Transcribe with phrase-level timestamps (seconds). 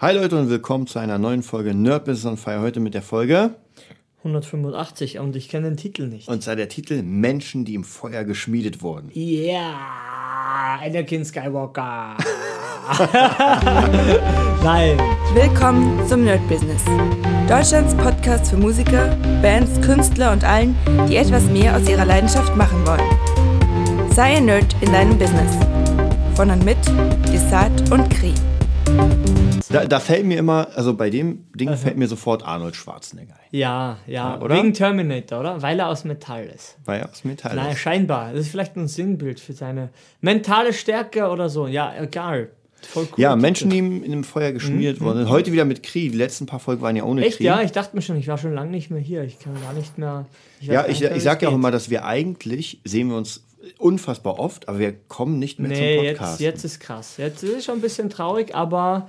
[0.00, 2.62] Hi Leute und willkommen zu einer neuen Folge Nerd Business on Fire.
[2.62, 3.50] Heute mit der Folge
[4.24, 6.26] 185 und ich kenne den Titel nicht.
[6.26, 9.10] und zwar der Titel Menschen, die im Feuer geschmiedet wurden.
[9.12, 12.16] Ja, Anakin Skywalker.
[14.64, 14.98] Nein.
[15.34, 16.82] Willkommen zum Nerd Business.
[17.46, 20.74] Deutschlands Podcast für Musiker, Bands, Künstler und allen,
[21.10, 24.10] die etwas mehr aus ihrer Leidenschaft machen wollen.
[24.14, 25.58] Sei ein Nerd in deinem Business.
[26.36, 26.78] Von und mit
[27.30, 28.32] Desart und Kri.
[29.72, 33.48] Da, da fällt mir immer, also bei dem Ding fällt mir sofort Arnold Schwarzenegger ein,
[33.56, 34.56] Ja, ja, oder?
[34.56, 35.62] wegen Terminator, oder?
[35.62, 36.76] Weil er aus Metall ist.
[36.84, 37.78] weil er aus Metall Nein, ist.
[37.78, 38.32] scheinbar.
[38.32, 41.68] Das ist vielleicht ein Sinnbild für seine mentale Stärke oder so.
[41.68, 42.48] Ja, egal.
[42.82, 43.20] Voll cool.
[43.20, 45.28] Ja, Menschen, die in dem Feuer geschmiedet wurden.
[45.28, 46.12] Heute wieder mit Krieg.
[46.12, 47.36] Die letzten paar Folgen waren ja ohne Mhm, Echt?
[47.36, 47.46] Krieg.
[47.46, 49.22] Ja, ich dachte mir schon, ich war schon lange nicht mehr hier.
[49.22, 50.24] Ich kann gar nicht mehr.
[50.60, 53.16] Ich Ja, ich, ich wie sag es ja auch immer, dass wir eigentlich, sehen wir
[53.18, 53.44] uns
[53.78, 56.40] unfassbar oft, aber wir kommen nicht mehr Nee, zum jetzt, Podcast.
[56.40, 57.16] jetzt ist krass.
[57.18, 59.08] Jetzt ist es schon ein bisschen traurig, aber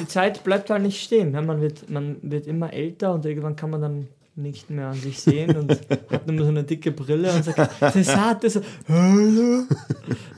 [0.00, 1.32] die Zeit bleibt halt nicht stehen.
[1.32, 5.20] Man, wird, man wird immer älter und irgendwann kann man dann nicht mehr an sich
[5.20, 5.70] sehen und
[6.10, 8.56] hat nur so eine dicke Brille und sagt, das hat das.
[8.88, 9.64] Hallo.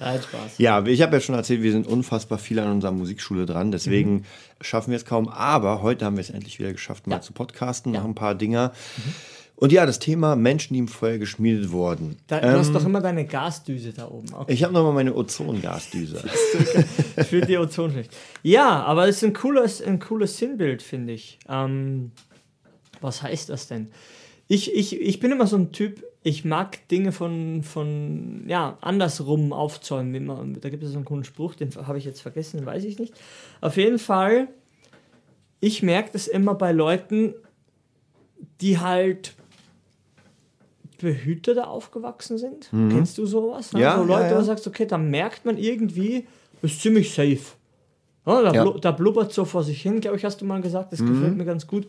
[0.01, 0.59] Nein, Spaß.
[0.59, 4.25] Ja, ich habe ja schon erzählt, wir sind unfassbar viel an unserer Musikschule dran, deswegen
[4.61, 5.29] schaffen wir es kaum.
[5.29, 7.21] Aber heute haben wir es endlich wieder geschafft, mal Ja.
[7.21, 8.01] zu podcasten, Ja.
[8.01, 8.73] noch ein paar Dinger.
[9.57, 12.17] Und ja, das Thema Menschen, die im Feuer geschmiedet wurden.
[12.27, 14.27] Da, du hast doch immer deine Gasdüse da oben.
[14.35, 14.53] Okay.
[14.53, 16.19] Ich habe nochmal meine Ozongasdüse.
[17.29, 18.11] für die Ozonschicht.
[18.43, 21.39] Ja, aber es ist ein cooles, ein cooles Sinnbild, finde ich.
[21.49, 22.11] Ähm,
[23.01, 23.91] was heißt das denn?
[24.49, 29.53] Ich, ich, ich bin immer so ein Typ, ich mag Dinge von, von ja, andersrum
[29.53, 30.59] aufzäumen.
[30.61, 33.15] Da gibt es so einen coolen Spruch, den habe ich jetzt vergessen, weiß ich nicht.
[33.61, 34.49] Auf jeden Fall,
[35.61, 37.35] ich merke das immer bei Leuten,
[38.61, 39.35] die halt
[41.05, 42.69] behüteter aufgewachsen sind.
[42.71, 43.73] Kennst du sowas?
[43.73, 43.79] ne?
[43.79, 43.83] Mhm.
[43.85, 44.35] Ja, so Leute, ja, ja.
[44.35, 46.27] wo du sagst, okay, da merkt man irgendwie,
[46.63, 47.39] ist ziemlich safe.
[48.27, 48.63] Ja, da, Ja.
[48.65, 50.93] blu- da blubbert so vor sich hin, glaube ich, hast du mal gesagt.
[50.93, 51.09] Das Mhm.
[51.09, 51.87] gefällt mir ganz gut.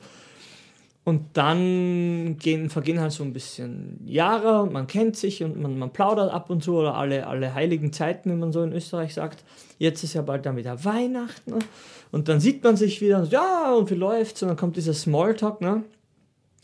[1.06, 5.78] Und dann gehen, vergehen halt so ein bisschen Jahre und man kennt sich und man,
[5.78, 9.14] man plaudert ab und zu oder alle, alle heiligen Zeiten, wie man so in Österreich
[9.14, 9.44] sagt.
[9.78, 11.52] Jetzt ist ja bald dann wieder Weihnachten.
[11.52, 11.60] Ne?
[12.12, 14.42] Und dann sieht man sich wieder und ja, und wie läuft's?
[14.42, 15.84] Und dann kommt dieser Smalltalk, ne?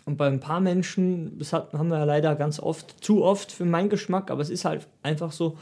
[0.05, 3.51] Und bei ein paar Menschen, das hat, haben wir ja leider ganz oft, zu oft
[3.51, 5.57] für meinen Geschmack, aber es ist halt einfach so,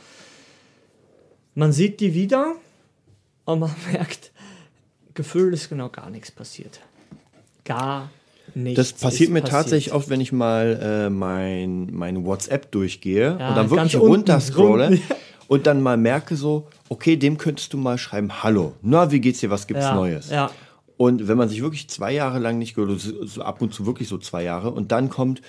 [1.56, 2.54] man sieht die wieder
[3.46, 4.32] und man merkt,
[5.14, 6.80] gefühlt ist genau gar nichts passiert.
[7.66, 8.10] Gar
[8.56, 8.78] nichts.
[8.78, 9.62] Das passiert mir passiert.
[9.64, 14.08] tatsächlich oft, wenn ich mal äh, mein, mein WhatsApp durchgehe Ja, und dann wirklich unten,
[14.08, 15.02] runterscrolle unten.
[15.48, 19.42] und dann mal merke so, okay, dem könntest du mal schreiben, hallo, na, wie geht's
[19.42, 20.30] dir, was gibt's Ja, Neues?
[20.30, 20.50] ja.
[21.00, 24.10] Und wenn man sich wirklich zwei Jahre lang nicht gehört, so ab und zu wirklich
[24.10, 25.42] so zwei Jahre, und dann kommt,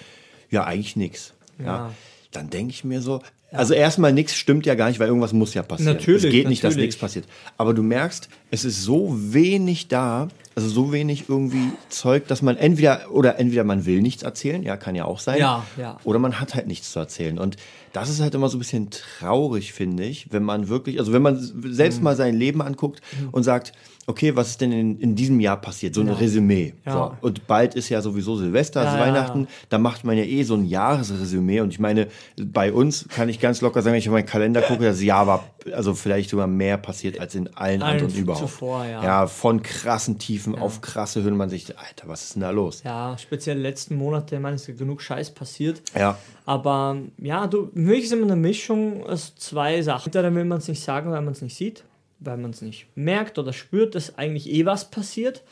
[0.49, 1.35] ja, eigentlich nichts.
[1.59, 1.65] Ja.
[1.65, 1.93] Ja.
[2.31, 5.53] Dann denke ich mir so, also erstmal nichts stimmt ja gar nicht, weil irgendwas muss
[5.55, 5.97] ja passieren.
[5.97, 6.91] Natürlich, Es geht nicht, dass natürlich.
[6.91, 7.25] nichts passiert.
[7.57, 12.57] Aber du merkst, es ist so wenig da, also so wenig irgendwie Zeug, dass man
[12.57, 15.39] entweder, oder entweder man will nichts erzählen, ja, kann ja auch sein.
[15.39, 15.99] Ja, ja.
[16.05, 17.39] Oder man hat halt nichts zu erzählen.
[17.39, 17.57] Und
[17.93, 21.23] das ist halt immer so ein bisschen traurig, finde ich, wenn man wirklich, also wenn
[21.23, 21.39] man
[21.73, 22.05] selbst Mhm.
[22.05, 23.01] mal sein Leben anguckt
[23.33, 23.73] und sagt,
[24.07, 25.95] okay, was ist denn in, in diesem Jahr passiert?
[25.95, 26.75] So ein Resümee.
[26.85, 26.93] Ja.
[26.93, 27.27] So.
[27.27, 29.47] Und bald ist ja sowieso Silvester, Ja, ja, Weihnachten, ja.
[29.69, 31.61] da macht man ja eh so ein Jahresresümee.
[31.61, 34.63] Und ich meine, bei uns kann ich ganz locker sagen, wenn ich auf meinen Kalender
[34.63, 35.45] gucke, das Jahr war
[35.75, 38.41] also vielleicht sogar mehr passiert als in allen Allen anderen überhaupt.
[38.49, 39.03] zuvor, ja.
[39.05, 41.37] ja, von krassen Tiefen auf krasse Höhen.
[41.37, 42.83] Man sich, Alter, was ist denn da los?
[42.83, 45.83] Ja, speziell letzten Monate, es ist genug Scheiß passiert.
[45.95, 46.19] Ja.
[46.47, 50.07] Aber ja, du, für mich ist immer eine Mischung aus zwei Sachen.
[50.07, 51.85] Entweder will man es nicht sagen, weil man es nicht sieht,
[52.19, 55.43] weil man es nicht merkt oder spürt, dass eigentlich eh was passiert.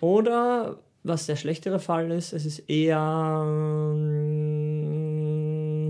[0.00, 4.82] Oder, was der schlechtere Fall ist, es ist eher mm,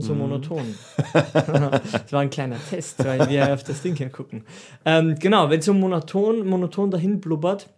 [0.00, 0.75] so monoton.
[1.12, 4.44] das war ein kleiner Test, weil wir auf das Ding hier gucken.
[4.84, 7.69] Ähm, genau, wenn so monoton, monoton dahin blubbert,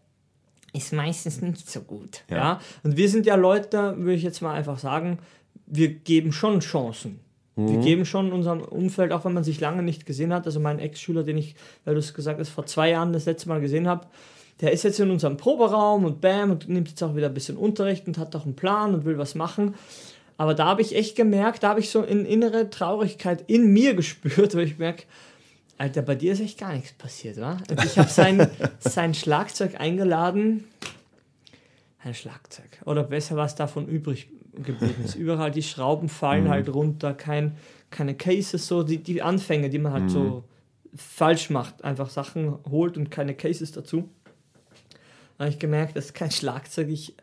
[0.75, 2.23] ist meistens nicht so gut.
[2.29, 2.37] Ja.
[2.37, 2.61] Ja.
[2.83, 5.19] Und wir sind ja Leute, würde ich jetzt mal einfach sagen,
[5.67, 7.21] wir geben schon Chancen.
[7.57, 10.45] Wir geben schon unserem Umfeld, auch wenn man sich lange nicht gesehen hat.
[10.45, 11.55] Also mein Ex-Schüler, den ich,
[11.85, 14.09] weil du es gesagt hast, vor zwei Jahren das letzte Mal gesehen habe,
[14.61, 17.57] der ist jetzt in unserem Proberaum und bam und nimmt jetzt auch wieder ein bisschen
[17.57, 19.75] Unterricht und hat auch einen Plan und will was machen.
[20.37, 23.95] Aber da habe ich echt gemerkt, da habe ich so eine innere Traurigkeit in mir
[23.97, 25.05] gespürt, weil ich merke,
[25.77, 27.59] Alter, bei dir ist echt gar nichts passiert, wa?
[27.69, 28.49] Und ich habe sein,
[28.79, 30.65] sein Schlagzeug eingeladen.
[32.03, 32.69] Ein Schlagzeug.
[32.85, 35.15] Oder besser, was davon übrig geblieben ist.
[35.17, 37.57] Überall die Schrauben fallen halt runter, kein,
[37.91, 40.45] keine Cases, so die, die Anfänge, die man halt so
[40.95, 41.83] falsch macht.
[41.83, 44.09] Einfach Sachen holt und keine Cases dazu.
[45.37, 46.89] Da habe ich gemerkt, das ist kein Schlagzeug.
[46.89, 47.15] Ich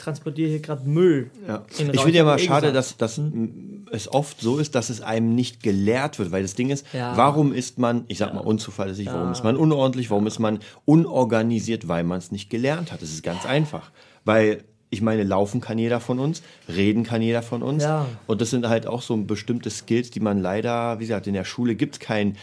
[0.00, 1.30] transportiere hier gerade Müll.
[1.46, 1.64] Ja.
[1.70, 3.20] Ich finde ja mal schade, dass, dass
[3.92, 7.16] es oft so ist, dass es einem nicht gelehrt wird, weil das Ding ist, Ja.
[7.16, 11.88] warum ist man, ich sag mal unzuverlässig, warum ist man unordentlich, warum ist man unorganisiert,
[11.88, 13.02] weil man es nicht gelernt hat.
[13.02, 13.90] Das ist ganz einfach,
[14.24, 18.06] weil ich meine, laufen kann jeder von uns, reden kann jeder von uns Ja.
[18.26, 21.44] und das sind halt auch so bestimmte Skills, die man leider, wie gesagt, in der
[21.44, 22.36] Schule gibt es kein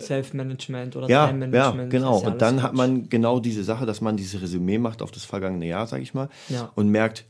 [0.00, 1.90] Self-Management oder ja, ja, Time-Management.
[1.90, 2.10] genau.
[2.12, 5.02] das ist ja Und dann hat man genau diese Sache, dass man dieses Resümee macht
[5.02, 6.70] auf das vergangene Jahr, sag ich mal, Ja.
[6.74, 7.24] und merkt,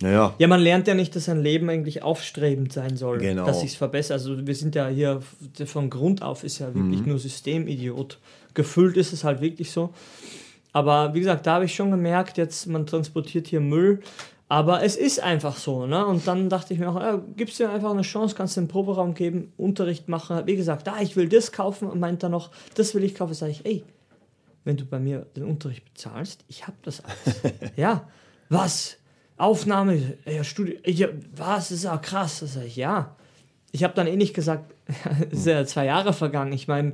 [0.00, 3.46] naja, Ja, man lernt ja nicht, dass ein Leben eigentlich aufstrebend sein soll, Genau.
[3.46, 4.14] dass sich's verbessert.
[4.14, 5.20] Also wir sind ja hier
[5.66, 7.08] von Grund auf ist ja wirklich Mhm.
[7.08, 8.18] nur Systemidiot.
[8.54, 9.90] Gefüllt ist es halt wirklich so.
[10.72, 14.00] Aber wie gesagt, da habe ich schon gemerkt, jetzt man transportiert hier Müll,
[14.48, 16.04] aber es ist einfach so, ne?
[16.06, 18.68] Und dann dachte ich mir auch, ja, gibst dir einfach eine Chance, kannst du einen
[18.68, 20.42] Proberaum geben, Unterricht machen.
[20.46, 23.34] Wie gesagt, ah, ich will das kaufen und meint er noch, das will ich kaufen,
[23.34, 23.84] sage ich, ey,
[24.64, 27.40] wenn du bei mir den Unterricht bezahlst, ich habe das alles.
[27.76, 28.08] ja,
[28.48, 28.98] was?
[29.36, 32.40] Aufnahme, ja, Studio, ja, was, das ist ja krass.
[32.40, 33.16] Das sag ich, ja.
[33.72, 34.72] Ich habe dann eh nicht gesagt,
[35.30, 36.52] es ist ja zwei Jahre vergangen.
[36.52, 36.92] Ich meine,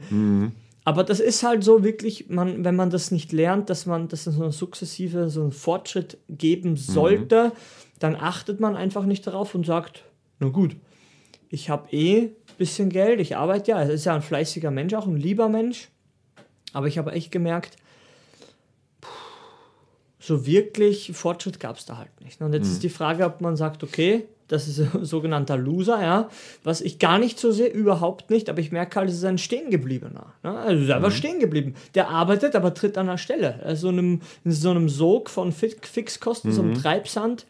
[0.85, 4.27] aber das ist halt so wirklich, man, wenn man das nicht lernt, dass man, dass
[4.27, 7.53] es so eine sukzessive, so einen Fortschritt geben sollte,
[7.99, 10.05] dann achtet man einfach nicht darauf und sagt,
[10.39, 10.77] na gut,
[11.51, 14.95] ich habe eh ein bisschen Geld, ich arbeite ja, es ist ja ein fleißiger Mensch,
[14.95, 15.89] auch ein lieber Mensch.
[16.73, 17.77] Aber ich habe echt gemerkt,
[20.21, 22.41] so wirklich Fortschritt gab es da halt nicht.
[22.41, 26.29] Und jetzt ist die Frage, ob man sagt, okay, das ist ein sogenannter Loser, ja,
[26.65, 29.39] was ich gar nicht so sehe, überhaupt nicht, aber ich merke halt, es ist ein
[29.39, 30.33] Stehengebliebener.
[30.43, 30.59] Ne?
[30.59, 31.75] Also er ist einfach stehen geblieben.
[31.95, 33.61] Der arbeitet, aber tritt an der Stelle.
[33.65, 37.47] Also in, einem, in so einem Sog von Fi- Fixkosten, so einem Treibsand.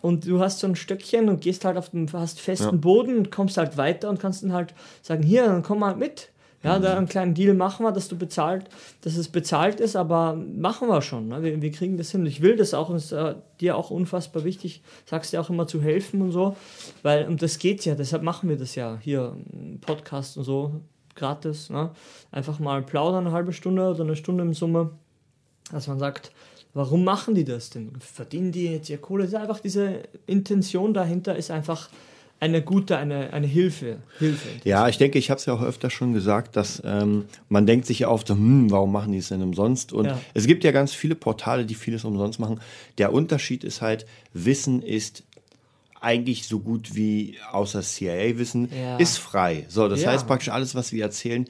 [0.00, 3.30] Und du hast so ein Stöckchen und gehst halt auf dem hast festen Boden und
[3.32, 4.72] kommst halt weiter und kannst dann halt
[5.02, 6.28] sagen, hier, dann komm mal mit.
[6.64, 8.64] Ja, da einen kleinen Deal machen wir, dass du bezahlt,
[9.02, 11.28] dass es bezahlt ist, aber machen wir schon.
[11.28, 11.42] Ne?
[11.42, 12.26] Wir, wir kriegen das hin.
[12.26, 15.80] Ich will das auch ist äh, dir auch unfassbar wichtig, sagst dir auch immer zu
[15.80, 16.56] helfen und so,
[17.02, 20.80] weil um das geht's ja, deshalb machen wir das ja hier, ein Podcast und so,
[21.14, 21.70] gratis.
[21.70, 21.90] Ne?
[22.32, 24.90] Einfach mal plaudern eine halbe Stunde oder eine Stunde im Summe,
[25.70, 26.32] dass man sagt,
[26.74, 27.92] warum machen die das denn?
[28.00, 29.24] Verdienen die jetzt ihr Kohle?
[29.24, 31.88] Es ist einfach diese Intention dahinter ist einfach
[32.40, 33.98] eine gute, eine, eine Hilfe.
[34.18, 34.48] Hilfe.
[34.64, 37.86] Ja, ich denke, ich habe es ja auch öfter schon gesagt, dass ähm, man denkt
[37.86, 39.92] sich ja oft, hm, warum machen die es denn umsonst?
[39.92, 40.20] Und Ja.
[40.34, 42.60] es gibt ja ganz viele Portale, die vieles umsonst machen.
[42.98, 45.24] Der Unterschied ist halt, Wissen ist
[46.00, 48.96] eigentlich so gut wie außer CIA-Wissen, Ja.
[48.98, 49.66] ist frei.
[49.68, 50.12] So, das Ja.
[50.12, 51.44] heißt praktisch alles, was wir erzählen,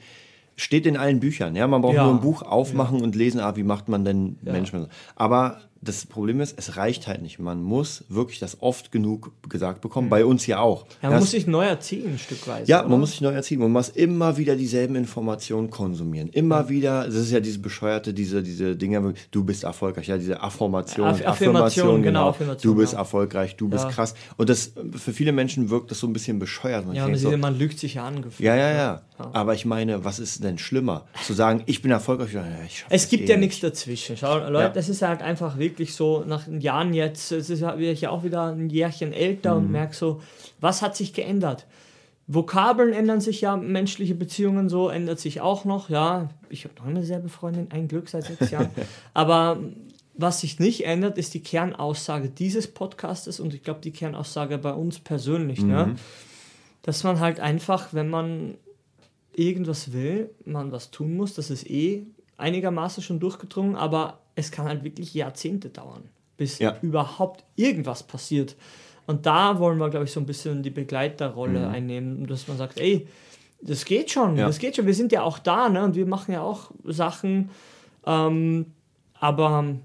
[0.55, 1.55] steht in allen Büchern.
[1.55, 4.89] Ja, man braucht nur ein Buch aufmachen und lesen, ah, wie macht man denn Management.
[5.15, 7.39] Aber das Problem ist, es reicht halt nicht.
[7.39, 10.09] Man muss wirklich das oft genug gesagt bekommen.
[10.09, 10.85] Bei uns ja auch.
[11.01, 12.69] Ja, man Das- muss sich neu erziehen, ein Stückweise.
[12.69, 12.89] ja, oder?
[12.89, 13.59] man muss sich neu erziehen.
[13.59, 16.29] Man muss immer wieder dieselben Informationen konsumieren.
[16.29, 20.41] Immer wieder, das ist ja diese bescheuerte, diese, diese Dinge, du bist erfolgreich, ja, diese
[20.41, 22.99] Affirmation, Aff- Affirmation, genau, Affirmation, du bist ja.
[22.99, 23.89] erfolgreich, du bist Ja.
[23.91, 24.15] krass.
[24.35, 26.85] Und das, für viele Menschen wirkt das so ein bisschen bescheuert.
[26.87, 28.21] Man Ja, man, so, man lügt sich an.
[28.21, 28.45] gefühlt.
[28.45, 29.01] ja, ja, ja.
[29.33, 31.05] Aber ich meine, was ist denn schlimmer?
[31.25, 33.49] Zu sagen, ich bin erfolgreich, ja, ich Es gibt eh ja nicht.
[33.49, 34.15] nichts dazwischen.
[34.17, 34.69] Schau, Leute, Ja.
[34.69, 38.69] das ist halt einfach wirklich so, nach Jahren jetzt, es ist ja auch wieder ein
[38.69, 39.65] Jährchen älter Mhm.
[39.65, 40.21] und merke so,
[40.59, 41.65] was hat sich geändert?
[42.27, 45.89] Vokabeln ändern sich ja, menschliche Beziehungen so, ändert sich auch noch.
[45.89, 48.69] Ja, ich habe noch immer dieselbe Freundin, ein Glück seit sechs Jahren.
[49.15, 49.59] Aber
[50.13, 54.73] was sich nicht ändert, ist die Kernaussage dieses Podcastes und ich glaube die Kernaussage bei
[54.73, 55.61] uns persönlich.
[55.61, 55.67] Mhm.
[55.69, 55.95] Ne?
[56.83, 58.55] Dass man halt einfach, wenn man
[59.33, 62.05] irgendwas will, man was tun muss, das ist eh
[62.37, 66.03] einigermaßen schon durchgedrungen, aber es kann halt wirklich Jahrzehnte dauern,
[66.37, 66.77] bis Ja.
[66.81, 68.55] überhaupt irgendwas passiert.
[69.07, 72.79] Und da wollen wir, glaube ich, so ein bisschen die Begleiterrolle einnehmen, dass man sagt,
[72.79, 73.07] ey,
[73.61, 74.39] das geht schon, Mhm.
[74.39, 74.47] Ja.
[74.47, 75.83] das geht schon, wir sind ja auch da, ne?
[75.83, 77.49] Und wir machen ja auch Sachen,
[78.05, 78.67] ähm,
[79.19, 79.75] aber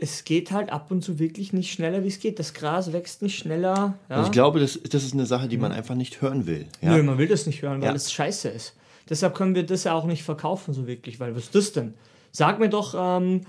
[0.00, 2.38] es geht halt ab und zu wirklich nicht schneller, wie es geht.
[2.38, 3.94] Das Gras wächst nicht schneller.
[4.08, 4.18] Ja?
[4.18, 6.66] Und ich glaube, das, das ist eine Sache, die man einfach nicht hören will.
[6.80, 6.96] Ja?
[6.96, 8.74] Nö, man will das nicht hören, weil es scheiße ist.
[9.08, 11.94] Deshalb können wir das ja auch nicht verkaufen so wirklich, weil was ist das denn?
[12.32, 13.42] Sag mir doch, ähm,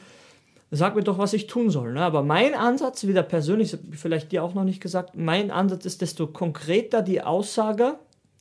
[0.75, 1.93] sag mir doch, was ich tun soll.
[1.93, 2.01] Ne?
[2.01, 5.51] Aber mein Ansatz, wieder persönlich, das hab ich vielleicht dir auch noch nicht gesagt, mein
[5.51, 7.95] Ansatz ist, desto konkreter die Aussage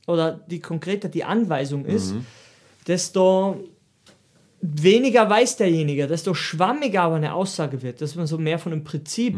[0.07, 2.15] oder die konkreter die Anweisung ist,
[2.87, 3.63] desto
[4.61, 8.83] weniger weiß derjenige, desto schwammiger aber eine Aussage wird, dass man so mehr von einem
[8.83, 9.35] Prinzip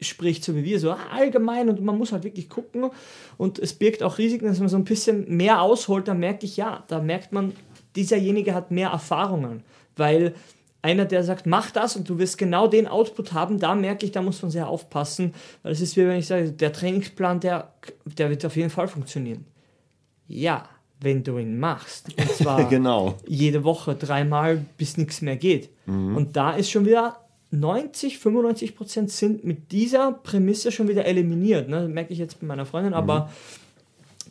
[0.00, 2.90] spricht, so wie wir, so allgemein und man muss halt wirklich gucken
[3.36, 6.56] und es birgt auch Risiken, dass man so ein bisschen mehr ausholt, dann merke ich,
[6.56, 7.52] ja, da merkt man,
[7.96, 9.62] dieserjenige hat mehr Erfahrungen,
[9.96, 10.34] weil
[10.82, 14.12] einer, der sagt, mach das und du wirst genau den Output haben, da merke ich,
[14.12, 17.72] da muss man sehr aufpassen, weil es ist wie wenn ich sage, der Trainingsplan, der,
[18.04, 19.44] der wird auf jeden Fall funktionieren.
[20.26, 20.68] Ja,
[21.00, 22.08] wenn du ihn machst.
[22.18, 23.16] Und zwar Genau.
[23.26, 25.70] jede Woche dreimal, bis nichts mehr geht.
[25.86, 27.18] Und da ist schon wieder
[27.50, 31.68] 90, 95 Prozent sind mit dieser Prämisse schon wieder eliminiert.
[31.68, 31.82] Ne?
[31.82, 33.30] Das merke ich jetzt bei meiner Freundin, aber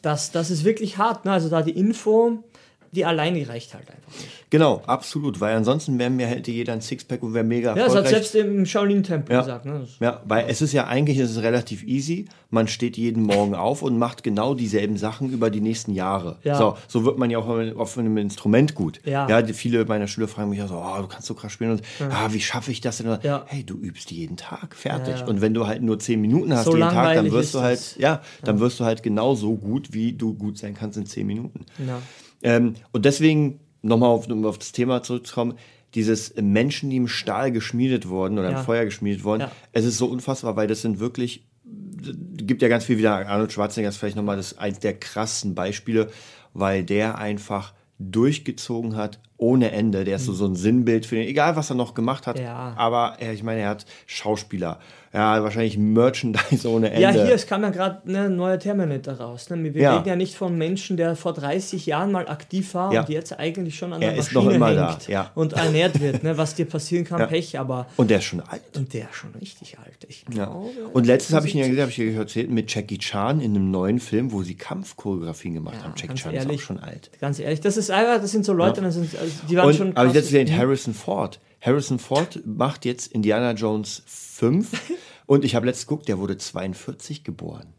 [0.02, 1.26] das, das ist wirklich hart.
[1.26, 1.32] Ne?
[1.32, 2.44] Also da die Info,
[2.92, 4.50] die alleine reicht halt einfach nicht.
[4.50, 5.40] Genau, absolut.
[5.40, 8.36] Weil ansonsten wäre mir, hätte jeder ein Sixpack und wäre mega Ja, das hat selbst
[8.36, 9.40] im Shaolin-Tempel Ja.
[9.42, 9.66] gesagt.
[9.66, 9.88] Ne?
[10.02, 12.26] Ja, weil es ist ja eigentlich es ist relativ easy.
[12.50, 16.38] Man steht jeden Morgen auf und macht genau dieselben Sachen über die nächsten Jahre.
[16.44, 16.58] Ja.
[16.58, 19.00] So, so wird man ja auch auf einem Instrument gut.
[19.06, 19.42] Ja.
[19.42, 21.82] die, viele meiner Schüler fragen mich ja so, oh, du kannst so krass spielen und
[22.12, 23.18] ah, wie schaffe ich das denn?
[23.24, 23.46] Ja.
[23.48, 25.14] Hey, du übst jeden Tag, fertig.
[25.14, 25.28] Ja, ja.
[25.28, 27.62] Und wenn du halt nur zehn Minuten hast So jeden Tag, dann langweilig wirst du
[27.62, 27.96] halt, das.
[27.98, 31.66] ja, dann wirst du halt genauso gut, wie du gut sein kannst in zehn Minuten.
[31.88, 32.02] Ja.
[32.44, 35.56] Ähm, und deswegen, nochmal auf, um auf das Thema zurückzukommen,
[35.96, 38.60] dieses Menschen, die im Stahl geschmiedet wurden oder Ja.
[38.60, 39.52] im Feuer geschmiedet wurden, Ja.
[39.74, 43.90] es ist so unfassbar, weil das sind wirklich, gibt ja ganz viel wieder, Arnold Schwarzenegger
[43.90, 46.10] ist vielleicht nochmal das eins der krassesten Beispiele,
[46.54, 50.04] weil der einfach durchgezogen hat ohne Ende.
[50.06, 52.44] Der ist so, so ein Sinnbild für den, egal was er noch gemacht hat, Mhm.
[52.44, 52.74] Ja.
[52.78, 54.80] aber er, ich meine, er hat Schauspieler,
[55.14, 57.02] ja, wahrscheinlich Merchandise ohne Ende.
[57.02, 59.50] Ja, hier, es kam ja gerade ne, ein neuer Terminator raus.
[59.50, 59.74] Ne?
[59.74, 59.98] Wir Ja.
[59.98, 63.02] reden ja nicht von Menschen, der vor 30 Jahren mal aktiv war Ja.
[63.02, 65.32] und jetzt eigentlich schon an Er der ist Maschine noch immer da, hängt ja.
[65.36, 66.24] und ernährt wird.
[66.24, 66.38] Ne?
[66.38, 67.28] Was dir passieren kann.
[67.28, 68.62] Pech, aber und der ist schon alt.
[68.78, 70.06] und der ist schon richtig alt.
[70.08, 72.98] Ich glaube, Und letztens habe ich ihn ja gesehen, habe ich ja erzählt, mit Jackie
[73.00, 75.94] Chan in einem neuen Film, wo sie Kampfchoreografien gemacht haben.
[75.98, 76.54] Jackie Chan ehrlich.
[76.58, 77.12] ist auch schon alt.
[77.20, 79.76] Ganz ehrlich, das ist einfach, das sind so Leute, das sind, also, die waren Und,
[79.76, 81.40] schon aber letztens gesehen, Harrison Ford.
[81.62, 84.70] Harrison Ford macht jetzt Indiana Jones 5
[85.28, 87.74] und ich habe letztens geguckt, der wurde 42 geboren.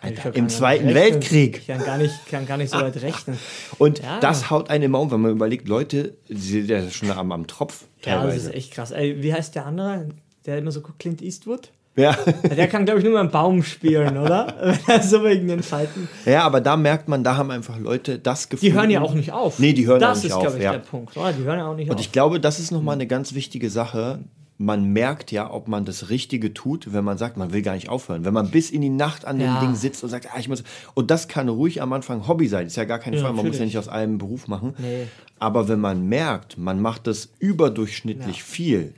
[0.00, 0.94] Alter, Im Zweiten rechnen.
[1.12, 1.58] Weltkrieg.
[1.58, 3.38] Ich kann gar nicht, kann gar nicht so weit rechnen.
[3.78, 4.18] Und Ja.
[4.18, 7.46] das haut einen immer um, wenn man überlegt, Leute, die sind ja schon am, am
[7.46, 8.48] Tropf Ja, das teilweise.
[8.50, 8.90] ist echt krass.
[8.90, 10.08] Ey, wie heißt der andere?
[10.44, 11.70] Der immer so guckt, Clint Eastwood?
[11.94, 12.16] Ja.
[12.56, 14.78] Der kann, glaube ich, nur mal einen Baum spielen, oder?
[14.86, 16.08] Er so wegen den Falten.
[16.24, 18.70] ja, aber da merkt man, da haben einfach Leute das Gefühl.
[18.70, 19.58] Die hören ja auch nicht auf.
[19.58, 20.72] Nee, die hören das auch nicht ist, auf, glaube ich, ja.
[20.72, 21.16] der Punkt.
[21.16, 21.32] Oder?
[21.34, 22.00] Die hören ja auch nicht Und auf.
[22.00, 24.20] ich glaube, das ist nochmal eine ganz wichtige Sache.
[24.56, 27.88] Man merkt ja, ob man das Richtige tut, wenn man sagt, man will gar nicht
[27.88, 28.24] aufhören.
[28.24, 29.60] Wenn man bis in die Nacht an dem Ja.
[29.60, 30.62] Ding sitzt und sagt, ah, ich muss.
[30.94, 32.68] Und das kann ruhig am Anfang Hobby sein.
[32.68, 33.34] Ist ja gar keine Ja, Frage.
[33.36, 33.74] Man muss ja natürlich.
[33.74, 34.74] nicht aus allem Beruf machen.
[34.78, 35.08] Nee.
[35.40, 38.94] Aber wenn man merkt, man macht das überdurchschnittlich viel.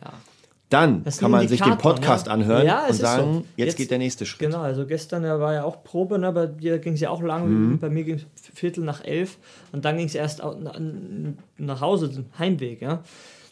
[0.74, 2.32] Dann kann man sich den Indikator, Podcast ne?
[2.32, 3.38] anhören Ja, und sagen, so.
[3.56, 4.40] jetzt, Jetzt- geht der nächste Schritt.
[4.40, 6.30] Genau, also gestern ja, war ja auch Probe, ne?
[6.32, 7.78] bei dir ging es ja auch lang, Mhm.
[7.78, 9.38] bei mir ging es Viertel nach elf
[9.72, 10.42] und dann ging es erst
[11.58, 12.82] nach Hause, den Heimweg.
[12.82, 13.02] Ja?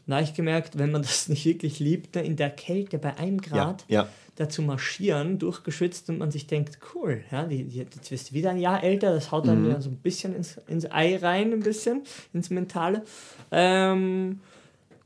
[0.07, 2.23] Da habe ich gemerkt, wenn man das nicht wirklich liebt, ne?
[2.23, 4.09] in der Kälte bei einem Grad, ja.
[4.37, 8.35] da zu marschieren, durchgeschwitzt und man sich denkt, cool, ja, die, die, jetzt bist du
[8.35, 9.71] wieder ein Jahr älter, das haut dann Mhm.
[9.71, 12.03] ja so ein bisschen ins, ins Ei rein, ein bisschen,
[12.33, 13.03] ins Mentale.
[13.51, 14.41] Ähm,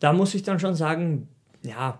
[0.00, 1.28] da muss ich dann schon sagen,
[1.62, 1.98] ja,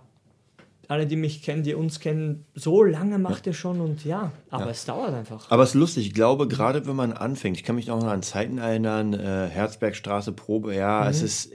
[0.88, 4.70] alle, die mich kennen, die uns kennen, so lange macht ihr schon und ja, aber
[4.70, 5.50] es dauert einfach.
[5.50, 8.22] Aber es ist lustig, ich glaube, gerade wenn man anfängt, ich kann mich noch an
[8.22, 11.52] Zeiten erinnern, äh, Herzbergstraße, Probe, ja, es ist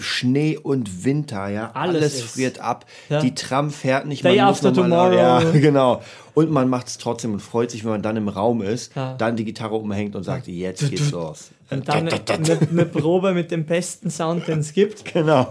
[0.00, 3.20] Schnee und Winter, ja, alles, Alles friert ab, Ja.
[3.20, 5.44] die Tram fährt nicht, Day man muss after noch mal- tomorrow.
[5.44, 6.02] ja, genau.
[6.34, 9.14] Und man macht es trotzdem und freut sich, wenn man dann im Raum ist, Ja.
[9.14, 11.50] dann die Gitarre umhängt und sagt, jetzt geht's los.
[11.70, 15.04] Und dann eine, eine Probe mit dem besten Sound, den es gibt.
[15.12, 15.46] Genau.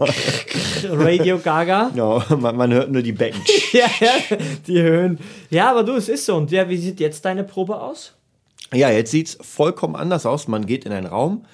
[0.90, 1.90] Radio Gaga.
[1.94, 2.24] genau.
[2.38, 3.42] Man, man hört nur die Becken.
[3.74, 5.20] ja, ja, die Höhen.
[5.50, 6.36] Ja, aber du, es ist so.
[6.36, 8.14] Und ja, wie sieht jetzt deine Probe aus?
[8.74, 10.48] Ja, jetzt sieht's vollkommen anders aus.
[10.48, 11.46] Man geht in einen Raum,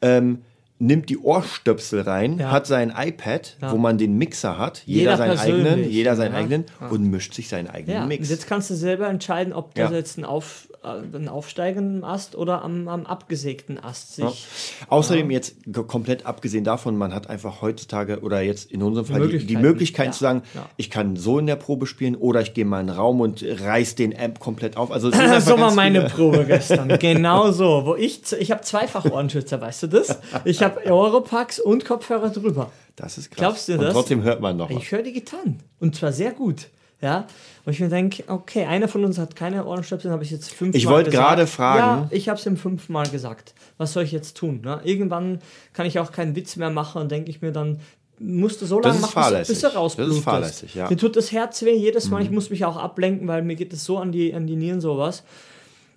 [0.00, 0.42] ähm,
[0.82, 2.50] nimmt die Ohrstöpsel rein, Ja.
[2.50, 3.72] hat sein iPad, Ja.
[3.72, 6.38] wo man den Mixer hat, jeder, Jeder seinen eigenen, jeder seinen ja.
[6.40, 8.28] eigenen und mischt sich seinen eigenen Mix.
[8.28, 12.62] jetzt kannst du selber entscheiden, ob das jetzt ein, auf, äh, ein aufsteigenden Ast oder
[12.62, 14.46] am, am abgesägten Ast sich.
[14.88, 15.54] Außerdem jetzt
[15.86, 19.62] komplett abgesehen davon, man hat einfach heutzutage oder jetzt in unserem Fall die, die Möglichkeiten,
[19.62, 20.42] Möglichkeit zu sagen,
[20.76, 23.44] ich kann so in der Probe spielen oder ich gehe mal in einen Raum und
[23.46, 24.90] reiß den Amp komplett auf.
[24.90, 25.10] Also
[25.40, 26.88] so war meine Probe gestern.
[26.98, 27.82] Genau so.
[27.86, 30.18] Wo ich, ich habe zweifach Ohrenschützer, weißt du das?
[30.44, 32.70] Ich habe Europax und Kopfhörer drüber.
[32.96, 33.38] Das ist krass.
[33.38, 33.92] Glaubst du und das?
[33.92, 34.82] trotzdem hört man noch was.
[34.82, 35.60] Ich höre die Gitarren.
[35.80, 36.68] Und zwar sehr gut.
[37.00, 37.26] Ja,
[37.64, 40.78] wo ich mir denke, okay, einer von uns hat keine Ohrenstöpsel, habe ich jetzt fünfmal
[40.78, 41.26] Ich wollte gesagt.
[41.28, 43.54] gerade fragen- Ja, ich habe es ihm fünfmal gesagt.
[43.76, 44.60] Was soll ich jetzt tun?
[44.62, 44.80] Ne?
[44.84, 45.40] Irgendwann
[45.72, 47.80] kann ich auch keinen Witz mehr machen und denke ich mir dann,
[48.20, 49.48] musst du so lange machen, fahrlässig.
[49.48, 50.22] bis du Das ist rausblutest.
[50.22, 50.84] fahrlässig, ja.
[50.84, 50.90] Mhm.
[50.90, 52.22] Mir tut das Herz weh jedes Mal.
[52.22, 54.80] Ich muss mich auch ablenken, weil mir geht es so an die, an die Nieren
[54.80, 55.24] sowas.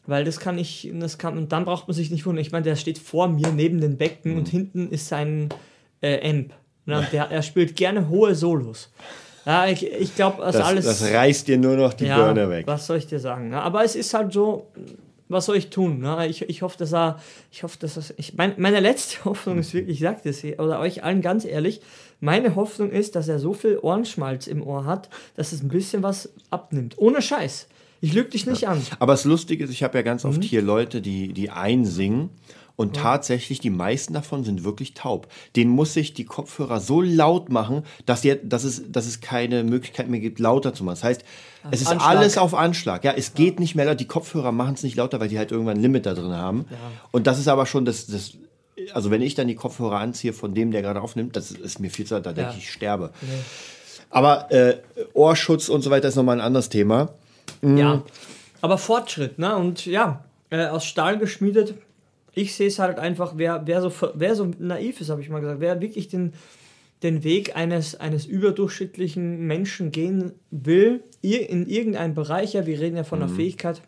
[0.08, 2.42] Weil das kann ich, das kann, und dann braucht man sich nicht wundern.
[2.46, 4.38] Ich meine, der steht vor mir neben den Becken Mhm.
[4.38, 5.50] und hinten ist sein
[6.02, 6.54] äh, Amp.
[6.88, 8.92] Und Der, er spielt gerne hohe Solos.
[9.46, 10.86] Ja, ich, ich glaube, das, Das, alles.
[10.86, 12.68] das reißt dir nur noch die ja, Birne weg.
[12.68, 13.50] Was soll ich dir sagen?
[13.50, 13.62] Ne?
[13.62, 14.68] Aber es ist halt so,
[15.28, 16.00] was soll ich tun?
[16.00, 16.28] Ne?
[16.28, 17.20] Ich, ich hoffe, dass er,
[17.52, 20.60] ich hoffe, dass das, ich, mein, meine letzte Hoffnung ist wirklich, ich sage das hier,
[20.60, 21.82] oder euch allen ganz ehrlich,
[22.20, 26.02] meine Hoffnung ist, dass er so viel Ohrenschmalz im Ohr hat, dass es ein bisschen
[26.04, 26.96] was abnimmt.
[26.98, 27.68] Ohne Scheiß.
[28.06, 28.82] Ich lüge dich nicht an.
[29.00, 30.30] Aber das Lustige ist, ich habe ja ganz Mhm.
[30.30, 32.30] oft hier Leute, die, die einsingen
[32.78, 35.30] Und tatsächlich, die meisten davon sind wirklich taub.
[35.56, 39.64] Den muss ich die Kopfhörer so laut machen, dass, die, dass, es, dass es keine
[39.64, 40.96] Möglichkeit mehr gibt, lauter zu machen.
[40.96, 41.24] Das heißt,
[41.72, 42.10] es ist Anschlag.
[42.10, 43.06] alles auf Anschlag.
[43.06, 43.96] Ja, es geht nicht mehr lauter.
[43.96, 46.66] Die Kopfhörer machen es nicht lauter, weil die halt irgendwann ein Limit da drin haben.
[47.14, 48.34] Und das ist aber schon das, das,
[48.94, 51.90] also wenn ich dann die Kopfhörer anziehe von dem, der gerade aufnimmt, das ist mir
[51.90, 52.58] viel zu laut, da denke Ja.
[52.58, 53.12] ich, ich sterbe.
[54.10, 54.78] Aber äh,
[55.14, 57.14] Ohrschutz und so weiter ist nochmal ein anderes Thema.
[57.78, 58.04] Ja,
[58.62, 59.56] aber Fortschritt, ne?
[59.56, 61.74] Und ja, äh, aus Stahl geschmiedet.
[62.34, 65.40] Ich sehe es halt einfach, wer, wer, so, wer so naiv ist, habe ich mal
[65.40, 66.34] gesagt, wer wirklich den,
[67.02, 73.04] den Weg eines, eines überdurchschnittlichen Menschen gehen will, in irgendeinem Bereich, ja, wir reden ja
[73.06, 73.82] von einer Fähigkeit,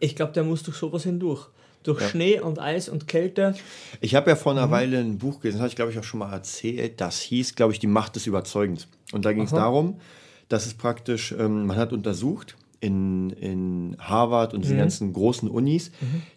[0.00, 1.48] ich glaube, der muss durch sowas hindurch.
[1.82, 3.54] Durch Schnee und Eis und Kälte.
[4.00, 4.58] Ich habe ja vor Mhm.
[4.58, 6.98] einer Weile ein Buch gelesen, das habe ich glaube ich auch schon mal erzählt.
[6.98, 8.88] Das hieß, glaube ich, Die Macht des Überzeugens.
[9.12, 10.00] Und da ging es darum,
[10.48, 14.62] dass es praktisch, ähm, man hat untersucht in, in Harvard und Mhm.
[14.62, 15.90] diesen ganzen großen Unis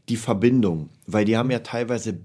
[0.10, 2.20] die Verbindung, weil die haben ja teilweise